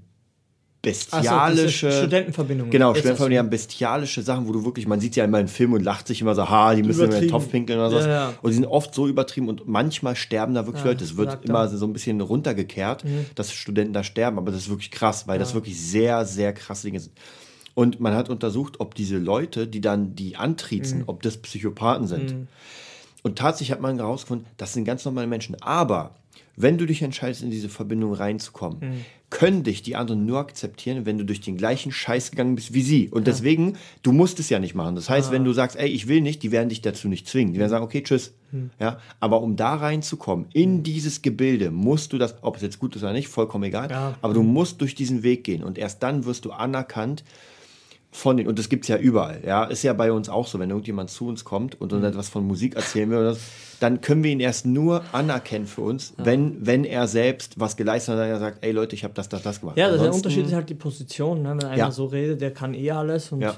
[0.82, 2.70] bestialische diese Studentenverbindungen.
[2.72, 5.46] Genau, Jetzt Studentenverbindungen, die haben bestialische Sachen, wo du wirklich, man sieht ja immer im
[5.46, 7.28] Film und lacht sich immer so, ha, die müssen in den.
[7.28, 8.06] Topf pinkeln oder sowas.
[8.06, 8.34] Ja, ja.
[8.42, 11.04] Und die sind oft so übertrieben und manchmal sterben da wirklich Ja, Leute.
[11.04, 11.44] Es wird er.
[11.48, 13.04] immer so ein bisschen runtergekehrt,
[13.36, 16.86] dass Studenten da sterben, aber das ist wirklich krass, weil das wirklich sehr, sehr krasse
[16.88, 17.12] Dinge sind.
[17.74, 21.04] Und man hat untersucht, ob diese Leute, die dann die antriezen, Mhm.
[21.06, 22.34] ob das Psychopathen sind.
[23.22, 25.60] Und tatsächlich hat man herausgefunden, das sind ganz normale Menschen.
[25.62, 26.16] Aber
[26.56, 29.04] wenn du dich entscheidest, in diese Verbindung reinzukommen, Mhm.
[29.30, 32.82] können dich die anderen nur akzeptieren, wenn du durch den gleichen Scheiß gegangen bist wie
[32.82, 33.08] sie.
[33.08, 34.94] Und deswegen, du musst es ja nicht machen.
[34.94, 35.32] Das heißt, Ah.
[35.32, 37.54] wenn du sagst, ey, ich will nicht, die werden dich dazu nicht zwingen.
[37.54, 38.34] Die werden sagen, okay, tschüss.
[38.50, 38.70] Mhm.
[38.78, 42.94] Ja, aber um da reinzukommen, in dieses Gebilde, musst du das, ob es jetzt gut
[42.96, 44.18] ist oder nicht, vollkommen egal, Ja.
[44.20, 45.62] aber du musst durch diesen Weg gehen.
[45.64, 47.24] Und erst dann wirst du anerkannt
[48.14, 50.68] von den, und das gibt's ja überall, ja, ist ja bei uns auch so, wenn
[50.68, 51.98] irgendjemand zu uns kommt und Mhm.
[51.98, 53.40] uns etwas von Musik erzählen will, so,
[53.80, 58.14] dann können wir ihn erst nur anerkennen für uns, wenn, wenn er selbst was geleistet
[58.14, 59.76] hat und er sagt, ey Leute, ich habe das, das, das gemacht.
[59.78, 61.42] Ja, das der Ansonsten- Unterschied ist halt die Position.
[61.42, 61.56] Ne?
[61.58, 61.90] Wenn einer Ja.
[61.90, 63.54] so redet, der kann eh alles und Ja.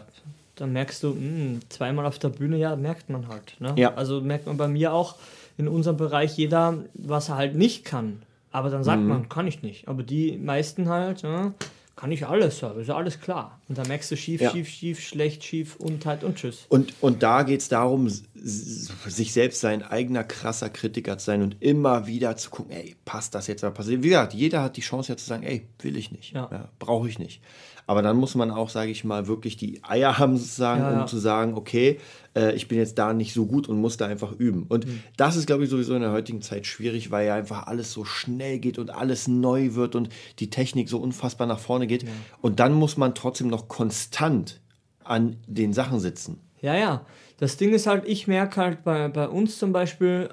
[0.54, 3.56] dann merkst du, mh, zweimal auf der Bühne, ja, merkt man halt.
[3.60, 3.72] Ne?
[3.76, 3.94] Ja.
[3.94, 5.16] Also merkt man bei mir auch
[5.58, 8.22] in unserem Bereich jeder, was er halt nicht kann.
[8.52, 9.08] Aber dann sagt Mhm.
[9.08, 9.88] man, kann ich nicht.
[9.88, 11.52] Aber die meisten halt, ne,
[11.96, 13.58] kann ich alles, ja, ist ja alles klar.
[13.68, 14.50] Und dann merkst du schief, Ja.
[14.50, 16.66] schief, schief, schlecht, schief und halt und tschüss.
[16.68, 21.56] Und, und da geht es darum, sich selbst sein eigener krasser Kritiker zu sein und
[21.60, 24.02] immer wieder zu gucken, ey, passt das jetzt oder passiert?
[24.02, 26.48] Wie gesagt, jeder hat die Chance ja zu sagen, ey, will ich nicht, Ja.
[26.52, 26.68] ja.
[26.78, 27.40] brauche ich nicht.
[27.86, 31.18] Aber dann muss man auch, sage ich mal, wirklich die Eier haben sozusagen, um zu
[31.18, 32.00] sagen, okay,
[32.34, 34.64] äh, ich bin jetzt da nicht so gut und muss da einfach üben.
[34.70, 35.02] Und Mhm.
[35.18, 38.06] das ist, glaube ich, sowieso in der heutigen Zeit schwierig, weil ja einfach alles so
[38.06, 42.06] schnell geht und alles neu wird und die Technik so unfassbar nach vorne geht.
[42.40, 44.60] Und dann muss man trotzdem noch konstant
[45.02, 46.40] an den Sachen sitzen.
[46.60, 47.06] Ja, ja.
[47.38, 50.30] Das Ding ist halt, ich merke halt bei, bei uns zum Beispiel,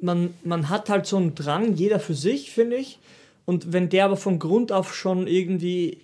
[0.00, 2.98] man, man hat halt so einen Drang, jeder für sich, finde ich.
[3.44, 5.98] Und wenn der aber von Grund auf schon irgendwie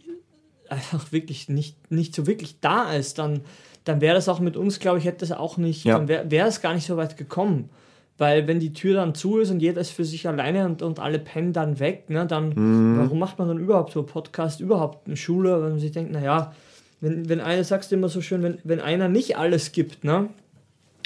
[0.69, 3.43] einfach wirklich nicht, nicht so wirklich da ist, dann,
[3.85, 5.99] dann wäre das auch mit uns, glaube ich, hätte das auch nicht, Ja.
[5.99, 7.69] dann wäre wär es gar nicht so weit gekommen.
[8.17, 11.01] Weil wenn die Tür dann zu ist und jeder ist für sich alleine und, und
[11.01, 12.55] alle pennen dann weg, ne, dann
[12.99, 16.53] warum macht man dann überhaupt so Podcast, überhaupt eine Schule, wenn man sich denkt, naja,
[17.01, 20.29] wenn, wenn einer, sagst du immer so schön, wenn, wenn einer nicht alles gibt, ne,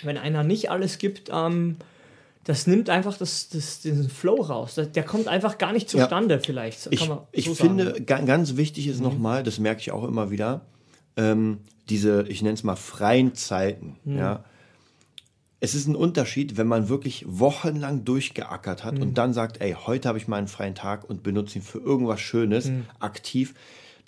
[0.02, 1.76] wenn einer nicht alles gibt, ähm,
[2.44, 4.74] das nimmt einfach das, das, diesen Flow raus.
[4.76, 6.80] Der, kommt einfach gar nicht zustande, vielleicht.
[6.80, 7.96] so Ich, man ich so finde.
[7.98, 8.06] Mhm.
[8.06, 10.62] ganz wichtig ist nochmal, das merke ich auch immer wieder,
[11.18, 11.58] ähm,
[11.90, 13.96] diese, ich nenne es mal freien Zeiten.
[14.04, 14.18] Mhm.
[14.18, 14.44] Ja.
[15.60, 19.02] Es ist ein Unterschied, wenn man wirklich wochenlang durchgeackert hat Mhm.
[19.02, 21.78] und dann sagt, ey, heute habe ich mal einen freien Tag und benutze ihn für
[21.78, 22.84] irgendwas Schönes, Mhm.
[23.00, 23.54] aktiv.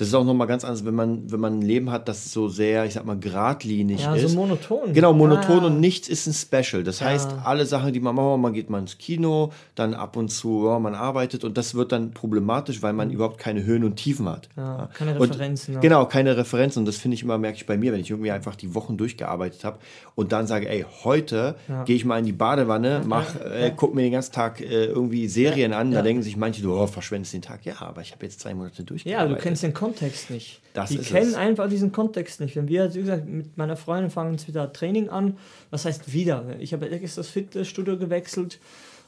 [0.01, 2.49] Das ist auch nochmal ganz anders, wenn man, wenn man ein Leben hat, das so
[2.49, 4.31] sehr, ich sag mal, geradlinig Ja, ist.
[4.31, 4.95] so monoton.
[4.95, 5.67] Genau, monoton Ah.
[5.67, 6.83] und nichts ist ein Special.
[6.85, 10.31] Das heißt, alle Sachen, die man macht, man geht mal ins Kino, dann ab und
[10.31, 13.97] zu, ja, man arbeitet und das wird dann problematisch, weil man überhaupt keine Höhen und
[13.97, 14.49] Tiefen hat.
[14.57, 14.63] Mhm.
[14.63, 15.75] Ja, keine Und- Referenzen.
[15.75, 15.81] ja.
[15.81, 16.81] Genau, keine Referenzen.
[16.81, 18.97] Und das finde ich immer, merke ich bei mir, wenn ich irgendwie einfach die Wochen
[18.97, 19.79] durchgearbeitet habe
[20.15, 24.01] und dann sage, ey, heute gehe ich mal in die Badewanne, mach, äh, guck mir
[24.01, 25.91] den ganzen Tag äh, irgendwie Serien an.
[25.91, 26.03] Da ja.
[26.03, 27.67] denken sich manche, du oh, verschwendest den Tag.
[27.67, 29.37] Ja, aber ich habe jetzt zwei Monate Ja, durchgearbeitet.
[29.39, 30.61] du kennst den Kontext nicht.
[30.73, 31.35] Das die kennen es.
[31.35, 32.57] einfach diesen Kontext nicht.
[32.57, 35.37] Wenn wir, wie gesagt, mit meiner Freundin fangen jetzt wieder Training an,
[35.71, 36.45] was heißt wieder?
[36.59, 38.61] Ich habe extra das Fitnessstudio gewechselt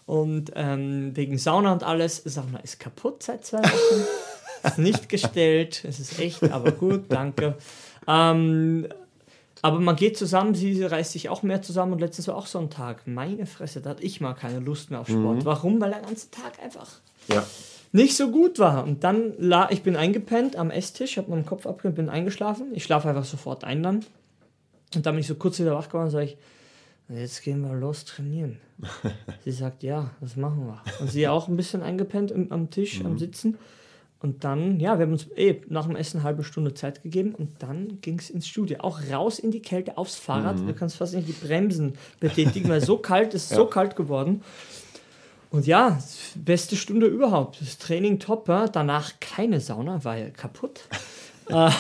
[0.07, 2.23] und ähm, wegen Sauna und alles.
[2.25, 4.05] Sauna ist kaputt seit zwei Wochen.
[4.65, 5.85] ist nicht gestellt.
[5.89, 7.57] Es ist echt, aber gut, danke.
[8.07, 8.89] Ähm,
[9.65, 12.59] aber man geht zusammen, sie reißt sich auch mehr zusammen und letztens war auch so
[12.59, 13.07] ein Tag.
[13.07, 15.39] Meine Fresse, da hatte ich mal keine Lust mehr auf Sport.
[15.39, 15.45] Mhm.
[15.45, 15.81] Warum?
[15.81, 16.89] Weil der ganze Tag einfach
[17.29, 17.47] Ja.
[17.93, 18.85] Nicht so gut war.
[18.85, 22.73] Und dann, la ich bin eingepennt am Esstisch, habe meinen Kopf abgepennt, bin eingeschlafen.
[22.73, 24.05] Ich schlafe einfach sofort ein dann.
[24.95, 26.37] Und dann bin ich so kurz wieder wach geworden und sage ich,
[27.09, 28.59] jetzt gehen wir los trainieren.
[29.45, 30.83] sie sagt, ja, das machen wir.
[31.01, 33.59] Und sie auch ein bisschen eingepennt im, am Tisch, am Sitzen.
[34.21, 37.35] Und dann, ja, wir haben uns eh nach dem Essen eine halbe Stunde Zeit gegeben
[37.35, 38.79] und dann ging es ins Studio.
[38.79, 40.61] Auch raus in die Kälte aufs Fahrrad.
[40.61, 44.43] Du kannst fast nicht die Bremsen betätigen, weil so kalt ist, so kalt geworden.
[45.53, 46.03] Und ja,
[46.35, 47.61] beste Stunde überhaupt.
[47.61, 50.81] Das Training top, danach keine Sauna, weil kaputt.
[51.49, 51.71] Äh,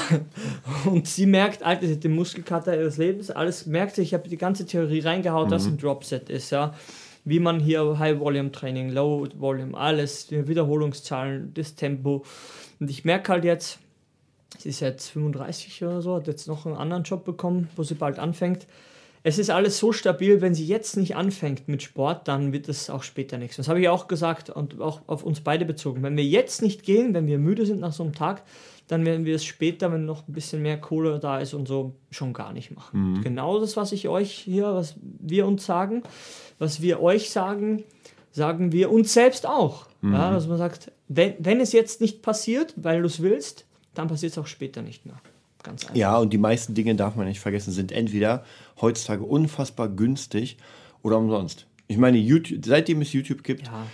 [0.86, 4.28] und sie merkt, Alter, sie hat den Muskelkater ihres Lebens, alles merkt sie, ich habe
[4.28, 6.74] die ganze Theorie reingehaut, dass ein Dropset ist, ja.
[7.24, 12.24] Wie man hier High Volume Training, Low Volume, alles, die Wiederholungszahlen, das Tempo.
[12.80, 13.78] Und ich merke halt jetzt,
[14.58, 17.94] sie ist jetzt 35 oder so, hat jetzt noch einen anderen Job bekommen, wo sie
[17.94, 18.66] bald anfängt.
[19.24, 22.90] Es ist alles so stabil, wenn sie jetzt nicht anfängt mit Sport, dann wird es
[22.90, 23.56] auch später nichts.
[23.56, 26.02] Das habe ich auch gesagt und auch auf uns beide bezogen.
[26.02, 28.42] Wenn wir jetzt nicht gehen, wenn wir müde sind nach so einem Tag,
[28.88, 31.94] dann werden wir es später, wenn noch ein bisschen mehr Kohle da ist und so,
[32.10, 33.14] schon gar nicht machen.
[33.22, 36.02] Genau das, was ich euch hier, was wir uns sagen,
[36.58, 37.84] was wir euch sagen,
[38.32, 39.86] sagen wir uns selbst auch.
[40.02, 44.08] Ja, dass man sagt, wenn, wenn es jetzt nicht passiert, weil du es willst, dann
[44.08, 45.20] passiert es auch später nicht mehr.
[45.62, 45.96] Ganz einfach.
[45.96, 48.44] Ja, und die meisten Dinge darf man nicht vergessen, sind entweder
[48.80, 50.56] heutzutage unfassbar günstig
[51.02, 51.66] oder umsonst.
[51.88, 53.86] Ich meine, YouTube, seitdem es YouTube gibt, Ja.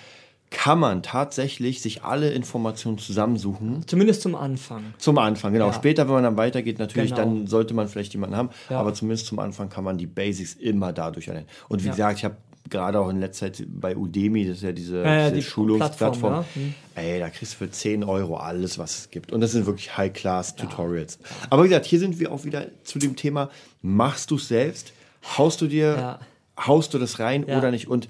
[0.51, 3.87] kann man tatsächlich sich alle Informationen zusammensuchen.
[3.87, 4.95] Zumindest zum Anfang.
[4.99, 5.67] Zum Anfang, genau.
[5.67, 5.73] Ja.
[5.75, 7.23] Später, wenn man dann weitergeht, natürlich, Genau.
[7.23, 8.51] dann sollte man vielleicht jemanden haben.
[8.71, 8.81] Ja.
[8.81, 11.49] Aber zumindest zum Anfang kann man die Basics immer dadurch erlernen.
[11.69, 12.37] Und wie gesagt, ich habe
[12.69, 15.43] gerade auch in letzter Zeit bei Udemy, das ist ja diese, Ja, ja, diese die
[15.43, 16.63] Schulungsplattform, Plattform, ja.
[16.63, 16.75] Hm.
[16.95, 19.33] ey, da kriegst du für 10 Euro alles, was es gibt.
[19.33, 21.19] Und das sind wirklich High-Class-Tutorials.
[21.51, 23.51] Aber wie gesagt, hier sind wir auch wieder zu dem Thema,
[23.83, 24.93] machst du es selbst?
[25.37, 26.19] Haust du dir,
[26.59, 27.89] haust du das rein oder nicht?
[27.89, 28.09] Und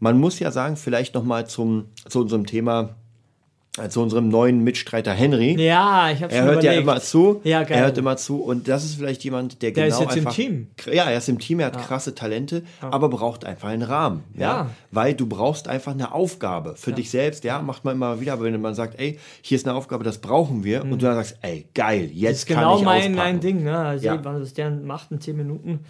[0.00, 2.96] man muss ja sagen, vielleicht nochmal zum, zu unserem Thema,
[3.90, 5.54] zu unserem neuen Mitstreiter Henry.
[5.64, 6.82] Ja, ich habe Er hört ja überlegt.
[6.82, 7.40] immer zu.
[7.44, 7.78] Ja, geil.
[7.78, 8.42] Er hört immer zu.
[8.42, 10.34] Und das ist vielleicht jemand, der, Der genau ist jetzt im einfach.
[10.34, 10.66] Team.
[10.92, 14.24] Ja, er ist im Team, er hat krasse Talente, aber braucht einfach einen Rahmen.
[14.34, 14.40] Ja.
[14.40, 14.70] Ja.
[14.90, 17.44] Weil du brauchst einfach eine Aufgabe für dich selbst.
[17.44, 18.32] Ja, macht man immer wieder.
[18.32, 20.82] Aber wenn man sagt, ey, hier ist eine Aufgabe, das brauchen wir.
[20.82, 22.24] Und du dann sagst, ey, geil, jetzt Mhm.
[22.24, 23.14] Das ist kann genau ich mein, auspacken.
[23.16, 23.78] mein Ding, ne?
[23.78, 24.24] Also, Ja.
[24.24, 25.80] was der macht in 10 Minuten.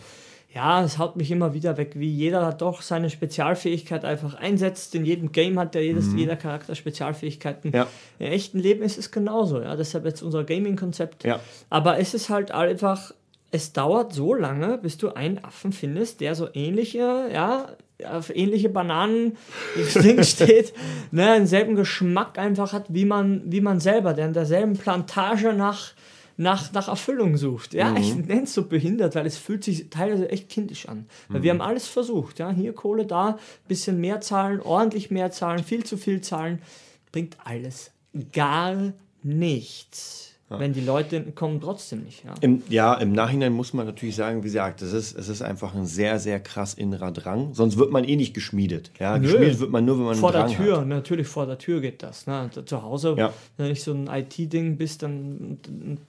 [0.55, 4.95] Ja, es haut mich immer wieder weg, wie jeder doch seine Spezialfähigkeit einfach einsetzt.
[4.95, 7.71] In jedem Game hat ja jedes, jeder Charakter Spezialfähigkeiten.
[7.71, 7.77] Mhm.
[7.77, 7.87] Ja.
[8.19, 9.77] Im echten Leben ist es genauso, ja.
[9.77, 11.25] Deshalb jetzt unser Gaming-Konzept.
[11.25, 11.39] Ja.
[11.69, 13.13] Aber es ist halt einfach,
[13.51, 17.67] es dauert so lange, bis du einen Affen findest, der so ähnliche, ja,
[18.05, 19.37] auf ähnliche Bananen
[19.95, 20.73] Ding steht,
[21.11, 25.93] ne, denselben Geschmack einfach hat, wie man, wie man selber, der in derselben Plantage nach,
[26.39, 27.75] nach, nach Erfüllung sucht.
[27.75, 31.07] Ja, ich nenne es so behindert, weil es fühlt sich teilweise echt kindisch an.
[31.29, 35.65] Weil wir haben alles versucht, ja, hier Kohle, da, bisschen mehr zahlen, ordentlich mehr zahlen,
[35.65, 36.63] viel zu viel zahlen,
[37.11, 37.91] bringt alles
[38.33, 40.28] gar nichts.
[40.51, 42.33] Wenn die Leute kommen trotzdem nicht, ja.
[42.41, 45.75] Im, ja, im Nachhinein muss man natürlich sagen, wie gesagt, es ist, es ist einfach
[45.75, 47.53] ein sehr, sehr krass innerer Drang.
[47.53, 48.91] Sonst wird man eh nicht geschmiedet.
[48.99, 49.27] Ja, Nö.
[49.31, 50.87] geschmiedet wird man nur, wenn man vor einen der Drang Tür, hat.
[50.87, 52.27] natürlich vor der Tür geht das.
[52.27, 52.49] Ne?
[52.65, 53.35] Zu Hause, Ja.
[53.59, 55.59] wenn du nicht so ein IT-Ding bist, dann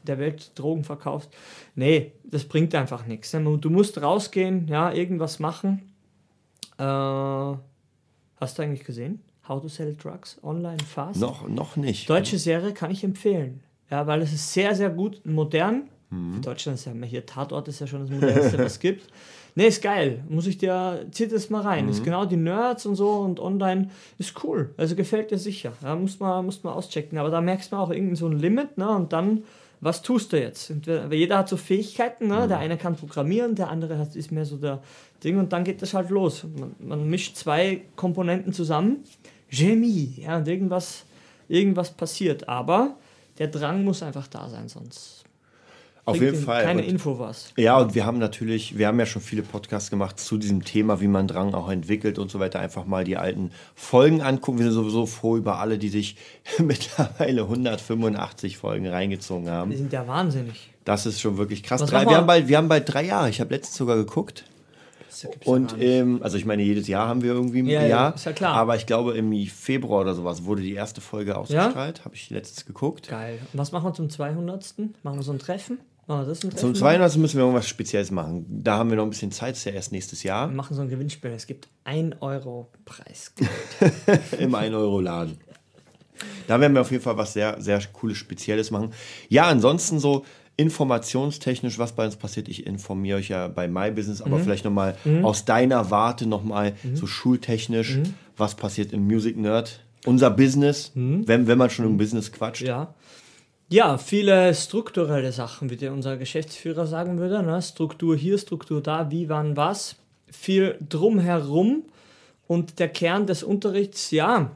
[0.03, 1.29] der Welt Drogen verkaufst.
[1.75, 3.33] Nee, das bringt einfach nichts.
[3.33, 3.57] Ne?
[3.59, 5.81] Du musst rausgehen, ja, irgendwas machen.
[6.77, 7.59] Äh, hast
[8.57, 9.19] du eigentlich gesehen?
[9.49, 11.19] How to Sell Drugs Online Fast?
[11.19, 12.09] Noch, noch nicht.
[12.09, 13.59] Deutsche Serie kann ich empfehlen.
[13.91, 15.83] Ja, weil es ist sehr, sehr gut modern.
[16.09, 16.35] Mhm.
[16.35, 19.07] Für Deutschland ist ja immer hier Tatort ist ja schon das modernste, was es gibt.
[19.55, 20.23] Nee, ist geil.
[20.29, 21.85] Muss ich dir, zieh das mal rein.
[21.85, 21.91] Mhm.
[21.91, 24.73] Ist genau die Nerds und so und online ist cool.
[24.77, 25.73] Also gefällt dir sicher.
[25.83, 27.17] Ja, muss man, muss man auschecken.
[27.17, 28.87] Aber da merkst du auch irgendein so ein Limit, ne?
[28.89, 29.43] Und dann,
[29.81, 30.69] was tust du jetzt?
[30.69, 32.47] Entweder- Weil jeder hat so Fähigkeiten, ne?
[32.47, 34.81] Der eine kann programmieren, der andere hat, ist mehr so der
[35.23, 36.45] Ding und dann geht das halt los.
[36.57, 39.03] Man, man mischt zwei Komponenten zusammen.
[39.49, 41.05] Chemie, ja, und irgendwas,
[41.47, 42.47] irgendwas passiert.
[42.47, 42.95] Aber
[43.39, 45.23] der Drang muss einfach da sein, sonst
[46.05, 46.63] Auf jeden Fall.
[46.63, 47.53] keine Und- Info was.
[47.55, 51.01] Ja, und wir haben natürlich, wir haben ja schon viele Podcasts gemacht zu diesem Thema,
[51.01, 52.59] wie man Drang auch entwickelt und so weiter.
[52.59, 54.57] Einfach mal die alten Folgen angucken.
[54.59, 56.15] Wir sind sowieso froh über alle, die sich
[56.59, 59.71] mittlerweile 185 Folgen reingezogen haben.
[59.71, 60.69] Die sind ja wahnsinnig.
[60.85, 61.81] Das ist schon wirklich krass.
[61.85, 62.17] Drei, wir?
[62.17, 63.29] haben bald, wir haben bald drei Jahre.
[63.29, 64.43] Ich habe letztens sogar geguckt.
[65.23, 65.87] Ja Und nicht.
[65.87, 68.15] ähm, also ich meine, jedes Jahr haben wir irgendwie ein Ja, ja, Jahr.
[68.15, 68.53] ist ja klar.
[68.55, 72.05] Aber ich glaube, im Februar oder sowas wurde die erste Folge ausgestrahlt.
[72.05, 73.07] Habe ich letztens geguckt.
[73.09, 73.39] Geil.
[73.51, 74.75] Und was machen wir zum 200.
[75.03, 75.79] Machen wir so ein Treffen?
[76.07, 76.57] Machen wir das ein Treffen?
[76.59, 77.17] Zum 200.
[77.17, 78.45] müssen wir irgendwas Spezielles machen.
[78.63, 79.51] Da haben wir noch ein bisschen Zeit.
[79.51, 80.49] Das ist ja erst nächstes Jahr.
[80.49, 81.31] Wir machen so ein Gewinnspiel.
[81.31, 83.49] Es gibt 1 Euro Preisgeld.
[84.39, 85.37] Im 1-Euro-Laden.
[86.47, 88.91] Da werden wir auf jeden Fall was sehr, sehr cooles, Spezielles machen.
[89.29, 90.25] Ja, ansonsten so
[90.59, 94.25] informationstechnisch, was bei uns passiert, ich informiere euch ja bei My Business, Mhm.
[94.33, 98.13] aber vielleicht nochmal aus deiner Warte nochmal so schultechnisch, Mhm.
[98.37, 102.61] was passiert im Music Nerd, unser Business, wenn, wenn man schon im Business quatscht.
[102.63, 102.67] Mhm.
[102.67, 102.93] ja.
[103.71, 107.43] Ja, viele strukturelle Sachen, wie der unser Geschäftsführer sagen würde.
[107.43, 107.61] Ne?
[107.61, 109.95] Struktur hier, Struktur da, wie, wann, was.
[110.31, 111.83] Viel drumherum.
[112.47, 114.55] Und der Kern des Unterrichts, ja,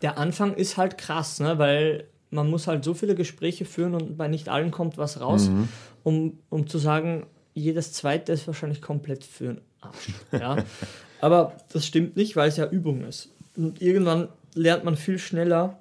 [0.00, 1.58] der Anfang ist halt krass, ne?
[1.58, 5.48] weil man muss halt so viele Gespräche führen und bei nicht allen kommt was raus,
[5.48, 5.68] mhm.
[6.02, 10.08] um, um zu sagen, jedes zweite ist wahrscheinlich komplett für einen Arsch.
[10.32, 10.56] Ja?
[11.20, 13.30] Aber das stimmt nicht, weil es ja Übung ist.
[13.56, 15.78] Und irgendwann lernt man viel schneller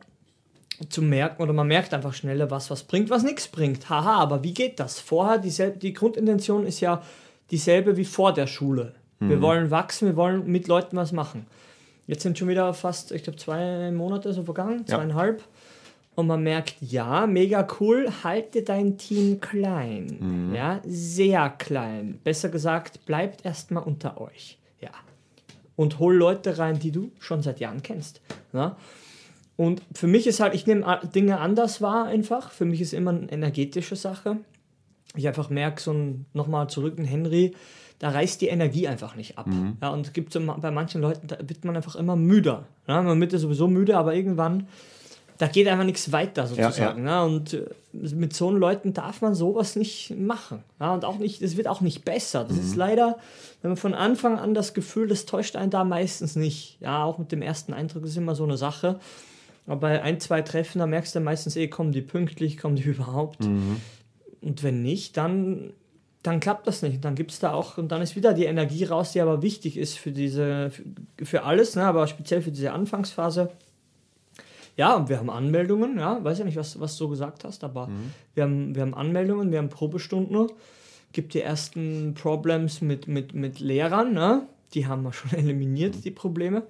[0.89, 3.89] zu merken oder man merkt einfach schneller, was was bringt, was nichts bringt.
[3.89, 4.99] Haha, aber wie geht das?
[4.99, 7.01] Vorher, dieselbe, die Grundintention ist ja
[7.51, 8.93] dieselbe wie vor der Schule.
[9.19, 9.29] Mhm.
[9.29, 11.47] Wir wollen wachsen, wir wollen mit Leuten was machen.
[12.07, 15.39] Jetzt sind schon wieder fast, ich glaube, zwei Monate so vergangen, zweieinhalb.
[15.39, 15.45] Ja.
[16.15, 20.17] Und man merkt, ja, mega cool, halte dein Team klein.
[20.19, 20.55] Mhm.
[20.55, 22.19] Ja, sehr klein.
[22.23, 24.57] Besser gesagt, bleibt erstmal unter euch.
[24.79, 24.91] Ja.
[25.75, 28.21] Und hol Leute rein, die du schon seit Jahren kennst.
[28.53, 28.77] Ja?
[29.57, 32.51] Und für mich ist halt, ich nehme Dinge anders wahr einfach.
[32.51, 34.37] Für mich ist immer eine energetische Sache.
[35.15, 37.53] Ich einfach merke, so ein, nochmal zurück in Henry,
[37.99, 39.47] da reißt die Energie einfach nicht ab.
[39.47, 39.77] Mhm.
[39.81, 42.67] Ja, und es gibt so, bei manchen Leuten, da wird man einfach immer müder.
[42.87, 44.67] Ja, man wird ja sowieso müde, aber irgendwann,
[45.37, 47.05] da geht einfach nichts weiter sozusagen.
[47.05, 47.23] Ja, ja.
[47.23, 50.63] Und äh, mit so Leuten darf man sowas nicht machen.
[50.79, 52.45] Ja, und auch nicht, es wird auch nicht besser.
[52.45, 52.63] Das mhm.
[52.63, 53.17] ist leider,
[53.61, 56.77] wenn man von Anfang an das Gefühl, das täuscht einen da meistens nicht.
[56.79, 58.99] Ja, auch mit dem ersten Eindruck ist immer so eine Sache.
[59.67, 62.83] Aber bei ein, zwei Treffen, da merkst du meistens eh, kommen die pünktlich, kommen die
[62.89, 63.43] überhaupt.
[63.43, 63.81] Mhm.
[64.41, 65.73] Und wenn nicht, dann,
[66.23, 67.03] dann klappt das nicht.
[67.03, 69.75] Dann gibt es da auch, und dann ist wieder die Energie raus, die aber wichtig
[69.75, 73.51] ist für diese, für, für alles, ne, aber speziell für diese Anfangsphase.
[74.77, 77.87] Ja, und wir haben Anmeldungen, ja, weiß ja nicht, was, was du gesagt hast, aber
[77.87, 78.11] mhm.
[78.33, 80.47] wir, haben, wir haben Anmeldungen, wir haben Probestunden.
[81.13, 84.47] Gibt die ersten Problems mit, mit, mit Lehrern, ne?
[84.73, 86.01] die haben wir schon eliminiert, mhm.
[86.01, 86.63] die Probleme.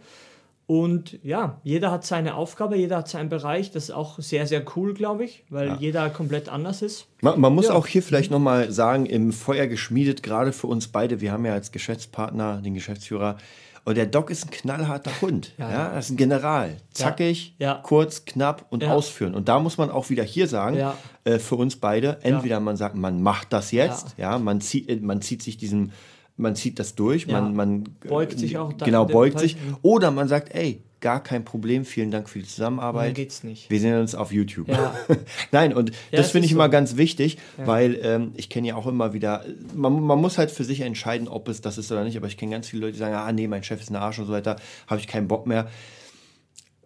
[0.68, 3.70] Und ja, jeder hat seine Aufgabe, jeder hat seinen Bereich.
[3.70, 5.78] Das ist auch sehr, sehr cool, glaube ich, weil ja.
[5.80, 7.06] jeder komplett anders ist.
[7.22, 7.74] Man, man muss ja.
[7.74, 11.54] auch hier vielleicht nochmal sagen, im Feuer geschmiedet, gerade für uns beide, wir haben ja
[11.54, 13.38] als Geschäftspartner den Geschäftsführer.
[13.86, 15.54] Und der Doc ist ein knallharter Hund.
[15.58, 15.94] Ja, ja.
[15.94, 16.78] Das ist ein General.
[16.92, 19.36] Zackig, kurz, knapp und ausführen.
[19.36, 20.82] Und da muss man auch wieder hier sagen,
[21.24, 25.22] äh, für uns beide, entweder man sagt, man macht das jetzt, ja, man, zieht, man
[25.22, 25.92] zieht sich diesem
[26.38, 27.40] man zieht das durch, ja.
[27.40, 28.76] man, man beugt sich auch.
[28.78, 29.56] Genau, beugt sich.
[29.84, 33.08] Oder man sagt, ey, gar kein Problem, vielen Dank für die Zusammenarbeit.
[33.08, 33.70] Dann geht's nicht.
[33.70, 34.68] Wir sehen uns auf YouTube.
[34.68, 34.96] Ja.
[35.52, 36.58] Nein, und ja, das finde ich so.
[36.58, 37.68] immer ganz wichtig, ja.
[37.68, 41.28] weil ähm, ich kenne ja auch immer wieder, man, man, muss halt für sich entscheiden,
[41.28, 43.32] ob es das ist oder nicht, aber ich kenne ganz viele Leute, die sagen, ah
[43.32, 44.56] nee, mein Chef ist ein Arsch und so weiter,
[44.88, 45.70] habe ich keinen Bock mehr.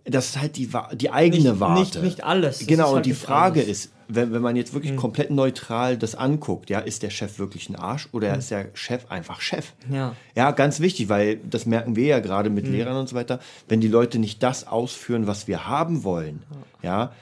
[0.05, 1.79] Das ist halt die, die eigene nicht, Warte.
[1.79, 2.59] Nicht, nicht alles.
[2.59, 3.85] Das genau, halt und die Frage alles.
[3.85, 4.97] ist, wenn, wenn man jetzt wirklich mhm.
[4.97, 8.39] komplett neutral das anguckt, ja, ist der Chef wirklich ein Arsch oder mhm.
[8.39, 9.73] ist der Chef einfach Chef?
[9.89, 10.15] Ja.
[10.35, 12.73] Ja, ganz wichtig, weil das merken wir ja gerade mit mhm.
[12.73, 16.43] Lehrern und so weiter, wenn die Leute nicht das ausführen, was wir haben wollen,
[16.81, 17.13] ja,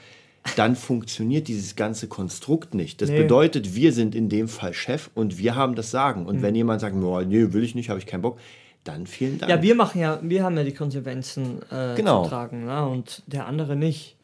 [0.56, 3.02] dann funktioniert dieses ganze Konstrukt nicht.
[3.02, 3.18] Das nee.
[3.22, 6.24] bedeutet, wir sind in dem Fall Chef und wir haben das Sagen.
[6.24, 6.42] Und mhm.
[6.42, 8.38] wenn jemand sagt, oh, nee, will ich nicht, habe ich keinen Bock,
[8.84, 9.50] dann vielen Dank.
[9.50, 12.22] Ja, wir machen ja, wir haben ja die Konsequenzen äh, genau.
[12.22, 12.86] zu tragen ne?
[12.86, 14.16] und der andere nicht.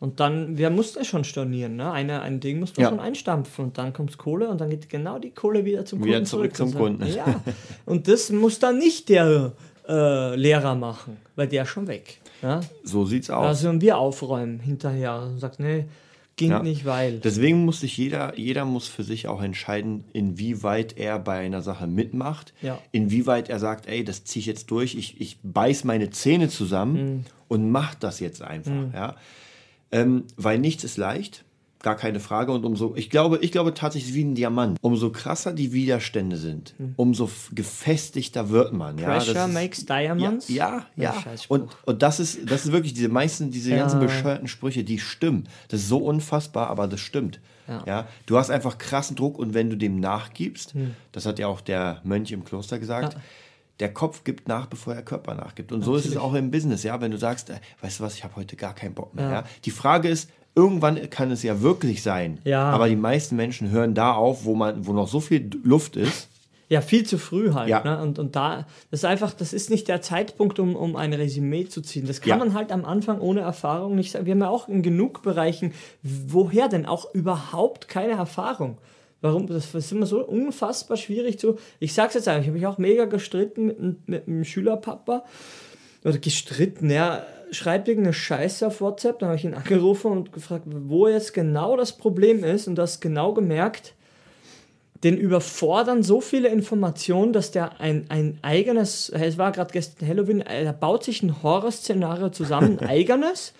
[0.00, 1.92] Und dann, wir mussten schon stornieren, ne?
[1.92, 2.88] Eine, ein Ding muss man ja.
[2.88, 6.14] schon einstampfen und dann kommt Kohle und dann geht genau die Kohle wieder zum wieder
[6.14, 6.56] Kunden zurück.
[6.56, 7.06] zurück zum Kunden.
[7.06, 7.42] Ja.
[7.84, 9.52] Und das muss dann nicht der
[9.86, 12.18] äh, Lehrer machen, weil der ist schon weg.
[12.40, 12.60] Ja?
[12.82, 13.44] So sieht's aus.
[13.44, 15.84] Da sollen wir aufräumen hinterher und sagt, nee,
[16.36, 16.62] ging ja.
[16.62, 17.18] nicht, weil.
[17.18, 21.86] Deswegen muss sich jeder, jeder muss für sich auch entscheiden, inwieweit er bei einer Sache
[21.86, 22.78] mitmacht, ja.
[22.90, 26.94] inwieweit er sagt, ey, das ziehe ich jetzt durch, ich, ich beiß meine Zähne zusammen
[26.94, 27.24] mhm.
[27.48, 28.72] und mach das jetzt einfach.
[28.72, 28.92] Mhm.
[28.94, 29.16] Ja?
[29.92, 31.44] Ähm, weil nichts ist leicht,
[31.82, 32.52] gar keine Frage.
[32.52, 34.78] Und umso, ich glaube, ich glaube tatsächlich wie ein Diamant.
[34.82, 36.94] Umso krasser die Widerstände sind, hm.
[36.96, 38.96] umso gefestigter wird man.
[38.96, 40.48] Pressure ja, makes diamonds.
[40.48, 41.14] Ja, ja.
[41.14, 41.34] ja.
[41.48, 43.78] Und, und das ist, das ist wirklich diese meisten, diese ja.
[43.78, 45.48] ganzen bescheuerten Sprüche, die stimmen.
[45.68, 47.40] Das ist so unfassbar, aber das stimmt.
[47.66, 47.82] Ja.
[47.86, 48.08] ja.
[48.26, 50.94] Du hast einfach krassen Druck und wenn du dem nachgibst, hm.
[51.12, 53.16] das hat ja auch der Mönch im Kloster gesagt,
[53.80, 55.72] der Kopf gibt nach, bevor der Körper nachgibt.
[55.72, 56.12] Und so Natürlich.
[56.12, 58.36] ist es auch im Business, ja, wenn du sagst, äh, weißt du was, ich habe
[58.36, 59.24] heute gar keinen Bock mehr.
[59.24, 59.32] Ja.
[59.32, 59.44] ja.
[59.64, 62.38] Die Frage ist, irgendwann kann es ja wirklich sein.
[62.44, 62.70] Ja.
[62.70, 66.28] Aber die meisten Menschen hören da auf, wo man, wo noch so viel Luft ist.
[66.68, 67.68] Ja, viel zu früh halt.
[67.68, 67.82] Ja.
[67.82, 68.00] Ne?
[68.00, 71.66] Und, und da, das ist einfach, das ist nicht der Zeitpunkt, um, um ein Resümee
[71.66, 72.06] zu ziehen.
[72.06, 72.36] Das kann ja.
[72.36, 74.24] man halt am Anfang ohne Erfahrung nicht sagen.
[74.24, 78.78] Wir haben ja auch in genug Bereichen, woher denn auch überhaupt keine Erfahrung.
[79.20, 79.46] Warum?
[79.46, 81.58] Das ist immer so unfassbar schwierig zu.
[81.78, 85.24] Ich sag's jetzt einfach, ich habe mich auch mega gestritten mit, mit einem Schülerpapa.
[86.04, 87.24] Oder gestritten, ja.
[87.52, 89.18] Schreibt irgendeine Scheiße auf WhatsApp.
[89.18, 92.68] Dann habe ich ihn angerufen und gefragt, wo jetzt genau das Problem ist.
[92.68, 93.94] Und das genau gemerkt,
[95.02, 100.40] den überfordern so viele Informationen, dass der ein, ein eigenes, es war gerade gestern Halloween,
[100.40, 103.54] er baut sich ein Horrorszenario zusammen, ein eigenes,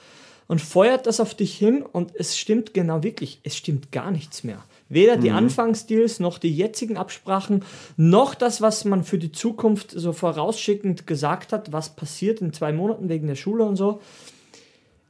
[0.48, 4.42] und feuert das auf dich hin und es stimmt genau wirklich, es stimmt gar nichts
[4.42, 4.62] mehr.
[4.90, 5.36] Weder die mhm.
[5.36, 7.64] Anfangsdeals noch die jetzigen Absprachen,
[7.96, 12.72] noch das, was man für die Zukunft so vorausschickend gesagt hat, was passiert in zwei
[12.72, 14.00] Monaten wegen der Schule und so.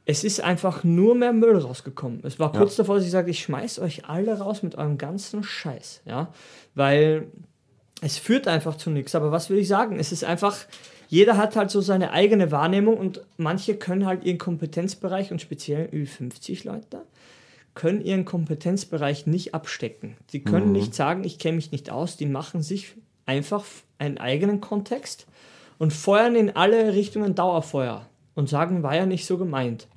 [0.05, 2.19] es ist einfach nur mehr Müll rausgekommen.
[2.23, 5.43] Es war kurz davor, dass ich sage, ich schmeiß euch alle raus mit eurem ganzen
[5.43, 6.31] Scheiß, ja,
[6.75, 7.27] weil
[8.01, 9.15] es führt einfach zu nichts.
[9.15, 9.99] Aber was will ich sagen?
[9.99, 10.57] Es ist einfach,
[11.07, 15.87] jeder hat halt so seine eigene Wahrnehmung und manche können halt ihren Kompetenzbereich und speziell
[15.87, 17.03] Ü50 Leute
[17.73, 20.17] können ihren Kompetenzbereich nicht abstecken.
[20.33, 20.71] Die können Mhm.
[20.73, 22.17] nicht sagen, ich kenne mich nicht aus.
[22.17, 23.63] Die machen sich einfach
[23.97, 25.25] einen eigenen Kontext
[25.77, 28.05] und feuern in alle Richtungen Dauerfeuer
[28.35, 29.87] und sagen, war ja nicht so gemeint.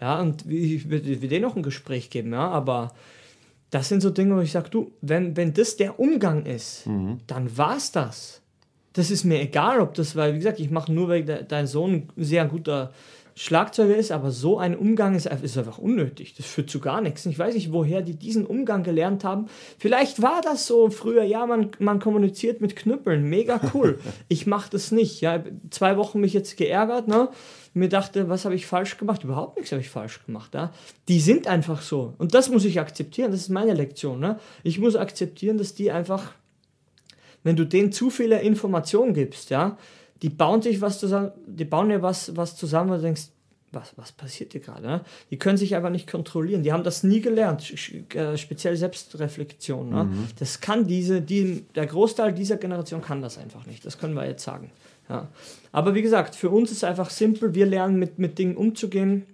[0.00, 2.92] Ja, und wie- ich würde dir noch ein Gespräch geben, ja, aber
[3.70, 6.86] das sind so Dinge, wo ich sage, du, wenn, wenn das der Umgang ist,
[7.26, 8.42] dann war's das.
[8.92, 11.66] Das ist mir egal, ob das, weil, wie gesagt, ich mache nur, weil de, dein
[11.66, 12.92] Sohn ein sehr guter
[13.34, 16.34] Schlagzeuger ist, aber so ein Umgang ist, einfach- ist einfach unnötig.
[16.36, 17.24] Das führt zu gar nichts.
[17.26, 19.46] Ich weiß nicht, woher die diesen Umgang gelernt haben.
[19.78, 23.98] Vielleicht war das so früher, ja, man, man kommuniziert mit Knüppeln, mega cool.
[24.28, 25.20] ich mache das nicht.
[25.20, 27.28] Ja, zwei Wochen mich jetzt geärgert, ne?
[27.74, 29.24] Mir dachte, was habe ich falsch gemacht?
[29.24, 30.52] Überhaupt nichts habe ich falsch gemacht.
[30.52, 30.72] Ja?
[31.08, 32.12] Die sind einfach so.
[32.18, 33.30] Und das muss ich akzeptieren.
[33.30, 34.20] Das ist meine Lektion.
[34.20, 34.38] Ne?
[34.62, 36.32] Ich muss akzeptieren, dass die einfach
[37.44, 39.76] wenn du denen zu viele Informationen gibst, ja,
[40.22, 43.28] die bauen sich was zusammen, die bauen dir was, was zusammen, wo du denkst,
[43.72, 44.86] was, was passiert hier gerade?
[44.86, 45.00] Ne?
[45.30, 46.62] Die können sich einfach nicht kontrollieren.
[46.62, 47.72] Die haben das nie gelernt,
[48.14, 49.88] äh, speziell Selbstreflexion.
[49.88, 50.08] Ne?
[50.38, 53.84] Das kann diese, die, der Großteil dieser Generation kann das einfach nicht.
[53.84, 54.70] Das können wir jetzt sagen.
[55.08, 55.28] Ja.
[55.72, 59.24] Aber wie gesagt, für uns ist einfach simpel, wir lernen mit, mit Dingen umzugehen.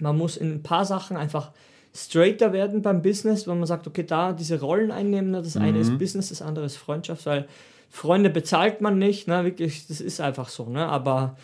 [0.00, 1.52] Man muss in ein paar Sachen einfach
[1.94, 5.78] straighter werden beim Business, wenn man sagt, okay, da diese Rollen einnehmen, ne, das eine
[5.78, 7.48] ist Business, das andere ist Freundschaft, weil
[7.90, 11.36] Freunde bezahlt man nicht, ne, wirklich, das ist einfach so, ne, aber